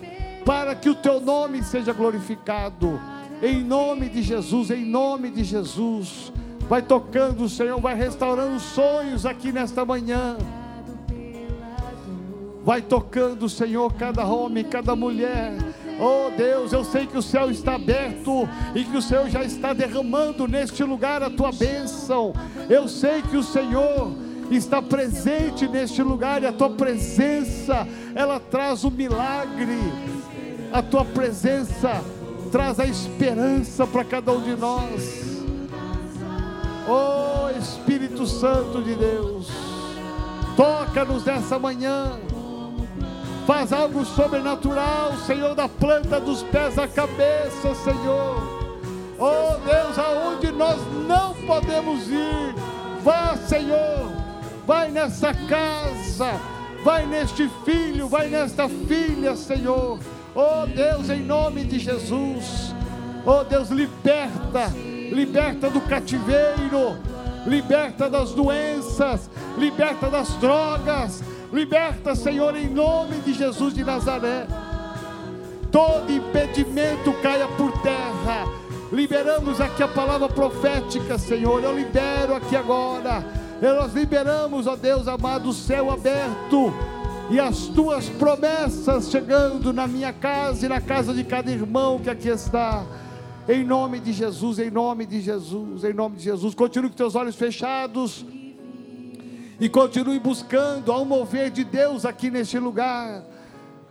para 0.44 0.74
que 0.74 0.90
o 0.90 0.94
teu 0.94 1.20
nome 1.20 1.62
seja 1.62 1.92
glorificado. 1.92 3.00
Em 3.40 3.62
nome 3.62 4.08
de 4.08 4.22
Jesus, 4.22 4.70
em 4.70 4.84
nome 4.84 5.30
de 5.30 5.44
Jesus. 5.44 6.32
Vai 6.68 6.82
tocando, 6.82 7.48
Senhor, 7.48 7.80
vai 7.80 7.94
restaurando 7.94 8.58
sonhos 8.58 9.24
aqui 9.24 9.52
nesta 9.52 9.84
manhã. 9.84 10.36
Vai 12.68 12.82
tocando, 12.82 13.48
Senhor, 13.48 13.90
cada 13.94 14.26
homem, 14.26 14.62
cada 14.62 14.94
mulher. 14.94 15.54
Oh 15.98 16.30
Deus, 16.36 16.70
eu 16.70 16.84
sei 16.84 17.06
que 17.06 17.16
o 17.16 17.22
céu 17.22 17.50
está 17.50 17.76
aberto 17.76 18.46
e 18.74 18.84
que 18.84 18.94
o 18.94 19.00
Senhor 19.00 19.26
já 19.30 19.42
está 19.42 19.72
derramando 19.72 20.46
neste 20.46 20.84
lugar 20.84 21.22
a 21.22 21.30
tua 21.30 21.50
bênção. 21.50 22.34
Eu 22.68 22.86
sei 22.86 23.22
que 23.22 23.38
o 23.38 23.42
Senhor 23.42 24.12
está 24.50 24.82
presente 24.82 25.66
neste 25.66 26.02
lugar 26.02 26.42
e 26.42 26.46
a 26.46 26.52
tua 26.52 26.68
presença, 26.68 27.88
ela 28.14 28.38
traz 28.38 28.84
o 28.84 28.90
milagre. 28.90 29.78
A 30.70 30.82
tua 30.82 31.06
presença 31.06 32.04
traz 32.52 32.78
a 32.78 32.84
esperança 32.84 33.86
para 33.86 34.04
cada 34.04 34.30
um 34.30 34.42
de 34.42 34.54
nós. 34.54 35.42
Oh 36.86 37.48
Espírito 37.58 38.26
Santo 38.26 38.82
de 38.82 38.94
Deus, 38.94 39.48
toca-nos 40.54 41.24
nessa 41.24 41.58
manhã. 41.58 42.28
Faz 43.48 43.72
algo 43.72 44.04
sobrenatural, 44.04 45.16
Senhor, 45.26 45.54
da 45.54 45.66
planta 45.66 46.20
dos 46.20 46.42
pés 46.42 46.78
à 46.78 46.86
cabeça, 46.86 47.74
Senhor. 47.76 48.78
Oh 49.18 49.56
Deus, 49.66 49.98
aonde 49.98 50.52
nós 50.52 50.78
não 51.08 51.32
podemos 51.46 52.06
ir, 52.08 52.54
vá, 53.02 53.38
Senhor, 53.38 54.12
vai 54.66 54.90
nessa 54.90 55.32
casa, 55.32 56.38
vai 56.84 57.06
neste 57.06 57.48
filho, 57.64 58.06
vai 58.06 58.28
nesta 58.28 58.68
filha, 58.68 59.34
Senhor. 59.34 59.98
Oh 60.34 60.66
Deus, 60.66 61.08
em 61.08 61.22
nome 61.22 61.64
de 61.64 61.78
Jesus. 61.78 62.74
Oh 63.24 63.44
Deus, 63.44 63.70
liberta, 63.70 64.70
liberta 65.10 65.70
do 65.70 65.80
cativeiro, 65.80 66.98
liberta 67.46 68.10
das 68.10 68.32
doenças, 68.32 69.30
liberta 69.56 70.10
das 70.10 70.34
drogas, 70.34 71.24
Liberta, 71.52 72.14
Senhor, 72.14 72.54
em 72.56 72.68
nome 72.68 73.16
de 73.20 73.32
Jesus 73.32 73.72
de 73.72 73.82
Nazaré. 73.82 74.46
Todo 75.72 76.12
impedimento 76.12 77.12
caia 77.22 77.48
por 77.48 77.72
terra. 77.80 78.46
Liberamos 78.92 79.58
aqui 79.58 79.82
a 79.82 79.88
palavra 79.88 80.28
profética, 80.28 81.16
Senhor. 81.16 81.62
Eu 81.62 81.76
libero 81.76 82.34
aqui 82.34 82.54
agora. 82.54 83.24
Nós 83.62 83.94
liberamos, 83.94 84.66
ó 84.66 84.76
Deus 84.76 85.08
amado, 85.08 85.48
o 85.48 85.52
céu 85.54 85.90
aberto 85.90 86.72
e 87.30 87.40
as 87.40 87.66
tuas 87.66 88.08
promessas 88.10 89.10
chegando 89.10 89.72
na 89.72 89.86
minha 89.86 90.12
casa 90.12 90.66
e 90.66 90.68
na 90.68 90.80
casa 90.80 91.14
de 91.14 91.24
cada 91.24 91.50
irmão 91.50 91.98
que 91.98 92.10
aqui 92.10 92.28
está. 92.28 92.84
Em 93.48 93.64
nome 93.64 94.00
de 94.00 94.12
Jesus, 94.12 94.58
em 94.58 94.70
nome 94.70 95.06
de 95.06 95.22
Jesus, 95.22 95.82
em 95.82 95.94
nome 95.94 96.16
de 96.16 96.24
Jesus. 96.24 96.54
Continue 96.54 96.90
com 96.90 96.96
teus 96.96 97.14
olhos 97.14 97.36
fechados 97.36 98.24
e 99.60 99.68
continue 99.68 100.18
buscando 100.18 100.92
ao 100.92 101.04
mover 101.04 101.50
de 101.50 101.64
Deus 101.64 102.04
aqui 102.04 102.30
neste 102.30 102.58
lugar. 102.58 103.22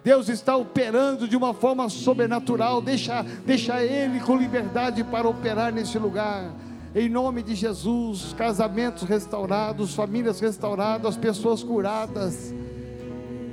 Deus 0.03 0.30
está 0.30 0.56
operando 0.56 1.27
de 1.27 1.36
uma 1.36 1.53
forma 1.53 1.89
sobrenatural. 1.89 2.82
Deixa, 2.82 3.23
deixa 3.45 3.84
Ele 3.84 4.21
com 4.21 4.38
liberdade 4.38 5.03
para 5.03 5.27
operar 5.27 5.73
neste 5.73 5.99
lugar. 5.99 6.53
Em 6.95 7.10
nome 7.10 7.43
de 7.43 7.53
Jesus, 7.53 8.34
casamentos 8.38 9.03
restaurados, 9.03 9.93
famílias 9.93 10.39
restauradas, 10.39 11.17
pessoas 11.17 11.62
curadas, 11.62 12.53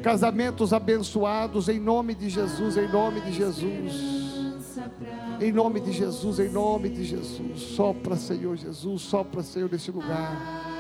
casamentos 0.03 0.73
abençoados. 0.73 1.69
Em 1.69 1.81
nome 1.81 2.15
de 2.15 2.31
Jesus, 2.31 2.77
em 2.77 2.89
nome 2.89 3.21
de 3.23 3.33
Jesus. 3.33 4.25
Em 5.41 5.51
nome 5.51 5.81
de 5.81 5.91
Jesus, 5.91 6.39
em 6.39 6.49
nome 6.49 6.89
de 6.89 7.05
Jesus. 7.05 7.61
Sopra, 7.61 8.15
Senhor 8.15 8.57
Jesus, 8.57 9.03
sopra, 9.03 9.43
Senhor, 9.43 9.69
neste 9.71 9.91
lugar. 9.91 10.73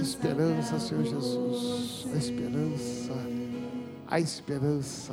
Esperança, 0.00 0.78
Senhor 0.80 1.04
Jesus. 1.04 2.06
A 2.12 2.16
esperança. 2.16 3.12
A 4.08 4.20
esperança. 4.20 5.12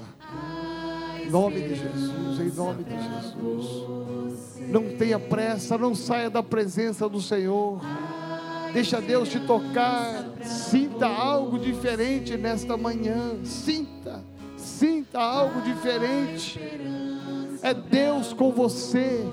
Em 1.21 1.29
nome 1.29 1.61
de 1.61 1.75
Jesus, 1.75 2.39
em 2.39 2.55
nome 2.55 2.83
de 2.85 2.95
Jesus. 2.95 4.69
Não 4.69 4.95
tenha 4.97 5.19
pressa, 5.19 5.77
não 5.77 5.93
saia 5.93 6.29
da 6.29 6.41
presença 6.41 7.07
do 7.09 7.21
Senhor. 7.21 7.81
Deixa 8.73 9.01
Deus 9.01 9.29
te 9.29 9.39
tocar. 9.41 10.23
Sinta 10.43 11.07
algo 11.07 11.59
diferente 11.59 12.37
nesta 12.37 12.77
manhã. 12.77 13.35
Sinta, 13.43 14.23
sinta 14.55 15.19
algo 15.19 15.61
diferente. 15.61 16.59
É 17.61 17.73
Deus 17.73 18.33
com 18.33 18.51
você. 18.51 19.25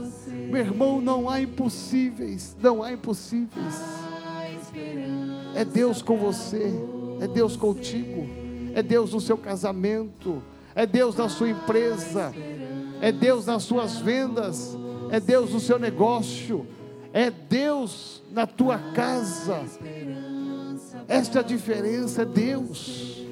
Meu 0.51 0.61
irmão, 0.61 1.01
não 1.01 1.29
há 1.29 1.41
impossíveis. 1.41 2.57
Não 2.61 2.83
há 2.83 2.93
impossíveis. 2.93 3.75
É 5.55 5.65
Deus 5.65 6.03
com 6.03 6.17
você, 6.17 6.73
é 7.21 7.29
Deus 7.29 7.57
contigo, 7.57 8.27
é 8.75 8.83
Deus 8.83 9.13
no 9.13 9.21
seu 9.21 9.39
casamento, 9.39 10.43
é 10.75 10.85
Deus 10.85 11.17
na 11.17 11.29
sua 11.29 11.51
empresa, 11.51 12.35
é 13.01 13.13
Deus 13.13 13.47
nas 13.47 13.63
suas 13.63 13.99
vendas, 13.99 14.77
é 15.11 15.21
Deus 15.21 15.53
no 15.53 15.61
seu 15.61 15.79
negócio, 15.79 16.67
é 17.13 17.31
Deus 17.31 18.23
na 18.33 18.47
tua 18.47 18.79
casa. 18.93 19.63
Esta 21.07 21.43
diferença 21.43 22.23
é 22.23 22.25
Deus. 22.25 23.23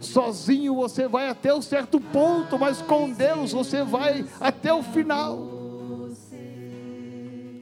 Sozinho 0.00 0.74
você 0.74 1.06
vai 1.06 1.28
até 1.28 1.54
um 1.54 1.62
certo 1.62 2.00
ponto, 2.00 2.58
mas 2.58 2.80
com 2.82 3.10
Deus 3.10 3.52
você 3.52 3.84
vai 3.84 4.24
até 4.40 4.72
o 4.72 4.82
final. 4.82 5.48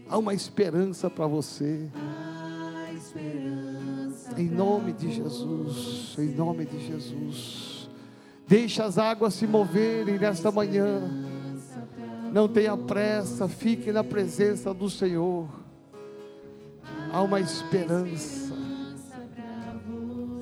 Há 0.09 0.19
uma 0.19 0.35
esperança 0.35 1.09
para 1.09 1.27
você. 1.27 1.89
Em 4.41 4.49
nome 4.49 4.95
de 4.95 5.13
Jesus, 5.13 6.15
em 6.19 6.29
nome 6.29 6.65
de 6.65 6.87
Jesus. 6.87 7.91
Deixa 8.49 8.87
as 8.87 8.97
águas 8.97 9.35
se 9.35 9.47
moverem 9.47 10.19
nesta 10.19 10.51
manhã. 10.51 11.03
Não 12.33 12.49
tenha 12.49 12.75
pressa, 12.75 13.47
fique 13.47 13.93
na 13.93 14.03
presença 14.03 14.73
do 14.73 14.89
Senhor. 14.89 15.47
Há 17.13 17.21
uma 17.21 17.39
esperança. 17.39 18.55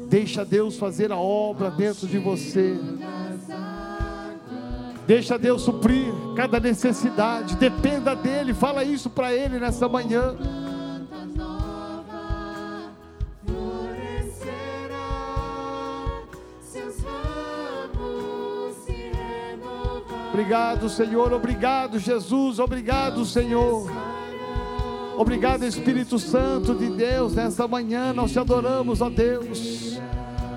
Deixa 0.09 0.45
Deus 0.45 0.79
fazer 0.79 1.11
a 1.11 1.17
obra 1.17 1.69
dentro 1.69 2.07
de 2.07 2.19
você. 2.19 2.79
Deixa 5.09 5.37
Deus 5.37 5.63
suprir 5.63 6.15
cada 6.37 6.61
necessidade. 6.61 7.57
Dependa 7.57 8.15
dEle. 8.15 8.55
Fala 8.55 8.85
isso 8.85 9.11
para 9.11 9.35
Ele 9.35 9.59
nessa 9.59 9.89
manhã. 9.89 10.37
Obrigado, 20.39 20.89
Senhor. 20.89 21.33
Obrigado, 21.33 21.99
Jesus. 21.99 22.61
Obrigado, 22.61 23.25
Senhor. 23.25 23.91
Obrigado, 25.17 25.65
Espírito 25.65 26.17
Santo 26.17 26.77
de 26.77 26.89
Deus. 26.91 27.35
Nessa 27.35 27.67
manhã 27.67 28.13
nós 28.13 28.31
te 28.31 28.39
adoramos, 28.39 29.01
ó 29.01 29.11
Deus. 29.11 30.01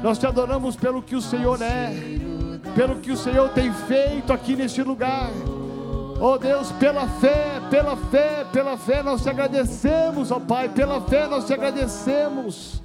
Nós 0.03 0.19
te 0.19 0.27
adoramos 0.27 0.75
pelo 0.75 1.01
que 1.01 1.15
o 1.15 1.21
Senhor 1.21 1.59
é, 1.63 1.95
pelo 2.75 2.97
que 2.99 3.11
o 3.11 3.17
Senhor 3.17 3.49
tem 3.49 3.73
feito 3.73 4.31
aqui 4.31 4.55
neste 4.55 4.83
lugar. 4.83 5.31
Ó 6.19 6.37
Deus, 6.37 6.71
pela 6.73 7.07
fé, 7.07 7.59
pela 7.71 7.97
fé, 7.97 8.45
pela 8.53 8.77
fé 8.77 9.01
nós 9.01 9.23
te 9.23 9.31
agradecemos, 9.31 10.29
ó 10.29 10.39
Pai. 10.39 10.69
Pela 10.69 11.01
fé 11.01 11.25
nós 11.25 11.47
te 11.47 11.55
agradecemos. 11.55 12.83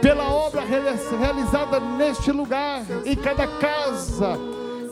Pela 0.00 0.30
obra 0.30 0.62
realizada 0.62 1.80
neste 1.80 2.30
lugar, 2.30 2.84
em 3.04 3.16
cada 3.16 3.44
casa 3.58 4.38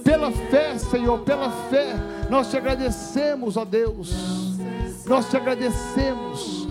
pela 0.07 0.31
fé, 0.31 0.79
Senhor, 0.79 1.19
pela 1.19 1.51
fé, 1.69 1.95
nós 2.31 2.49
te 2.49 2.57
agradecemos, 2.57 3.57
ó 3.57 3.65
Deus. 3.65 4.15
Nós 5.05 5.29
te 5.29 5.37
agradecemos 5.37 6.69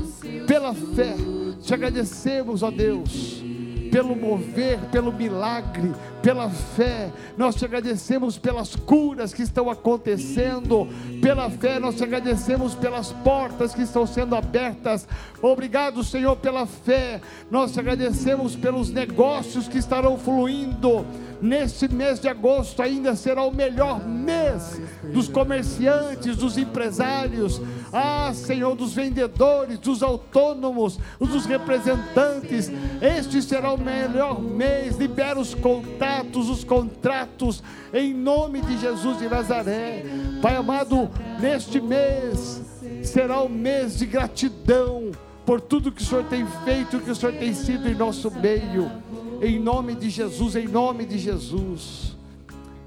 pela 0.47 0.73
fé, 0.73 1.15
te 1.61 1.73
agradecemos, 1.73 2.63
ó 2.63 2.71
Deus, 2.71 3.43
pelo 3.95 4.13
mover, 4.13 4.77
pelo 4.91 5.09
milagre, 5.09 5.93
pela 6.21 6.49
fé, 6.49 7.09
nós 7.37 7.55
te 7.55 7.63
agradecemos 7.63 8.37
pelas 8.37 8.75
curas 8.75 9.33
que 9.33 9.41
estão 9.41 9.69
acontecendo, 9.69 10.85
pela 11.21 11.49
fé, 11.49 11.79
nós 11.79 11.95
te 11.95 12.03
agradecemos 12.03 12.75
pelas 12.75 13.13
portas 13.13 13.73
que 13.73 13.83
estão 13.83 14.05
sendo 14.05 14.35
abertas. 14.35 15.07
Obrigado, 15.41 16.03
Senhor, 16.03 16.35
pela 16.35 16.65
fé, 16.65 17.21
nós 17.49 17.71
te 17.71 17.79
agradecemos 17.79 18.53
pelos 18.53 18.91
negócios 18.91 19.65
que 19.69 19.77
estarão 19.77 20.17
fluindo. 20.17 21.05
Neste 21.41 21.87
mês 21.87 22.19
de 22.19 22.27
agosto 22.27 22.81
ainda 22.81 23.15
será 23.15 23.43
o 23.43 23.53
melhor 23.53 24.05
mês 24.05 24.81
dos 25.03 25.29
comerciantes, 25.29 26.37
dos 26.37 26.57
empresários, 26.57 27.61
ah, 27.97 28.33
Senhor, 28.33 28.75
dos 28.75 28.93
vendedores, 28.93 29.79
dos 29.79 30.03
autônomos, 30.03 30.99
dos 31.17 31.45
representantes. 31.45 32.69
Este 33.01 33.41
será 33.41 33.71
o 33.71 33.77
melhor 33.77 34.41
mês. 34.41 34.97
Libera 34.97 35.39
os 35.39 35.55
contatos, 35.55 36.49
os 36.49 36.65
contratos, 36.65 37.63
em 37.93 38.13
nome 38.13 38.59
de 38.59 38.77
Jesus 38.77 39.17
de 39.17 39.29
Nazaré. 39.29 40.03
Pai 40.41 40.57
amado, 40.57 41.09
neste 41.39 41.79
mês 41.79 42.61
será 43.01 43.39
o 43.39 43.47
mês 43.47 43.97
de 43.97 44.05
gratidão 44.05 45.11
por 45.45 45.61
tudo 45.61 45.89
que 45.89 46.01
o 46.01 46.05
Senhor 46.05 46.25
tem 46.25 46.45
feito, 46.65 46.99
que 46.99 47.11
o 47.11 47.15
Senhor 47.15 47.35
tem 47.35 47.53
sido 47.53 47.87
em 47.87 47.95
nosso 47.95 48.29
meio. 48.29 48.91
Em 49.41 49.57
nome 49.57 49.95
de 49.95 50.09
Jesus, 50.09 50.57
em 50.57 50.67
nome 50.67 51.05
de 51.05 51.17
Jesus. 51.17 52.17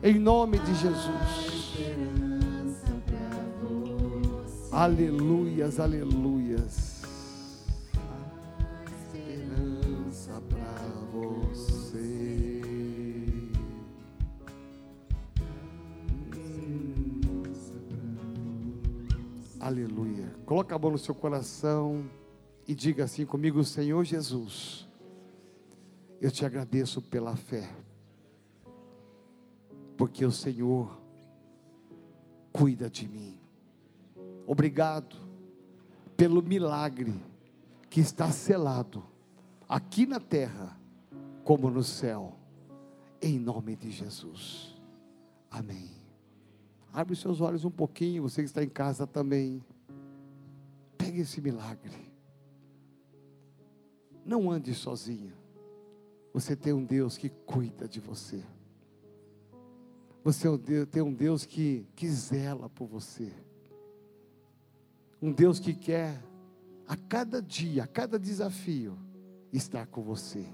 Em 0.03 0.18
nome 0.18 0.59
de 0.59 0.75
Jesus. 0.75 2.28
Aleluias, 4.79 5.81
aleluias. 5.81 7.03
Esperança 8.87 10.41
para 10.49 10.88
você. 11.12 12.62
Aleluia. 19.59 20.33
Coloca 20.47 20.77
a 20.77 20.79
mão 20.79 20.93
no 20.93 20.99
seu 20.99 21.14
coração 21.14 22.09
e 22.67 22.75
diga 22.75 23.03
assim 23.03 23.27
comigo, 23.27 23.64
Senhor 23.64 24.05
Jesus 24.05 24.87
eu 26.21 26.31
te 26.31 26.45
agradeço 26.45 27.01
pela 27.01 27.37
fé, 27.37 27.69
porque 29.97 30.25
o 30.25 30.33
Senhor 30.33 31.01
cuida 32.53 32.91
de 32.91 33.09
mim. 33.09 33.38
Obrigado 34.51 35.15
pelo 36.17 36.43
milagre 36.43 37.15
que 37.91 38.01
está 38.01 38.33
selado 38.33 39.05
aqui 39.69 40.07
na 40.07 40.19
terra 40.19 40.75
como 41.45 41.69
no 41.69 41.85
céu, 41.85 42.35
em 43.21 43.39
nome 43.39 43.77
de 43.77 43.91
Jesus. 43.91 44.75
Amém. 45.51 45.91
Abre 46.95 47.13
os 47.13 47.21
seus 47.21 47.43
olhos 47.43 47.67
um 47.67 47.71
pouquinho, 47.71 48.23
você 48.23 48.41
que 48.41 48.49
está 48.49 48.65
em 48.65 48.71
casa 48.71 49.07
também. 49.07 49.63
Pegue 50.97 51.21
esse 51.21 51.43
milagre. 51.43 52.11
Não 54.25 54.51
ande 54.51 54.73
sozinho. 54.73 55.35
Você 56.33 56.57
tem 56.57 56.73
um 56.73 56.87
Deus 56.87 57.19
que 57.19 57.29
cuida 57.29 57.87
de 57.87 58.01
você. 58.01 58.43
Você 60.25 60.49
é 60.49 60.87
tem 60.87 61.03
um 61.03 61.13
Deus 61.13 61.45
que, 61.45 61.87
que 61.95 62.09
zela 62.09 62.71
por 62.71 62.87
você. 62.87 63.31
Um 65.21 65.33
Deus 65.33 65.59
que 65.59 65.75
quer, 65.75 66.23
a 66.87 66.97
cada 66.97 67.43
dia, 67.43 67.85
a 67.85 67.87
cada 67.87 68.19
desafio, 68.19 68.99
estar 69.53 69.87
com 69.87 70.03
você. 70.03 70.47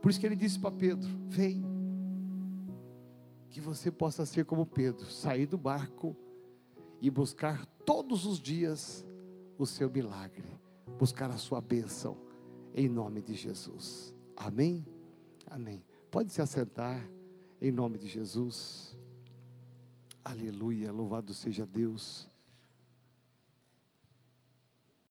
Por 0.00 0.10
isso 0.10 0.20
que 0.20 0.26
ele 0.26 0.36
disse 0.36 0.58
para 0.58 0.70
Pedro: 0.70 1.08
Vem, 1.28 1.64
que 3.50 3.60
você 3.60 3.90
possa 3.90 4.24
ser 4.26 4.44
como 4.44 4.66
Pedro, 4.66 5.06
sair 5.06 5.46
do 5.46 5.58
barco 5.58 6.16
e 7.00 7.10
buscar 7.10 7.66
todos 7.84 8.24
os 8.24 8.40
dias 8.40 9.06
o 9.58 9.66
seu 9.66 9.90
milagre, 9.90 10.48
buscar 10.98 11.30
a 11.30 11.36
sua 11.36 11.60
bênção, 11.60 12.16
em 12.74 12.88
nome 12.88 13.20
de 13.20 13.34
Jesus. 13.34 14.14
Amém? 14.36 14.86
Amém. 15.46 15.84
Pode 16.10 16.32
se 16.32 16.40
assentar 16.40 17.06
em 17.60 17.70
nome 17.70 17.98
de 17.98 18.08
Jesus. 18.08 18.96
Aleluia. 20.24 20.90
Louvado 20.90 21.34
seja 21.34 21.66
Deus. 21.66 22.31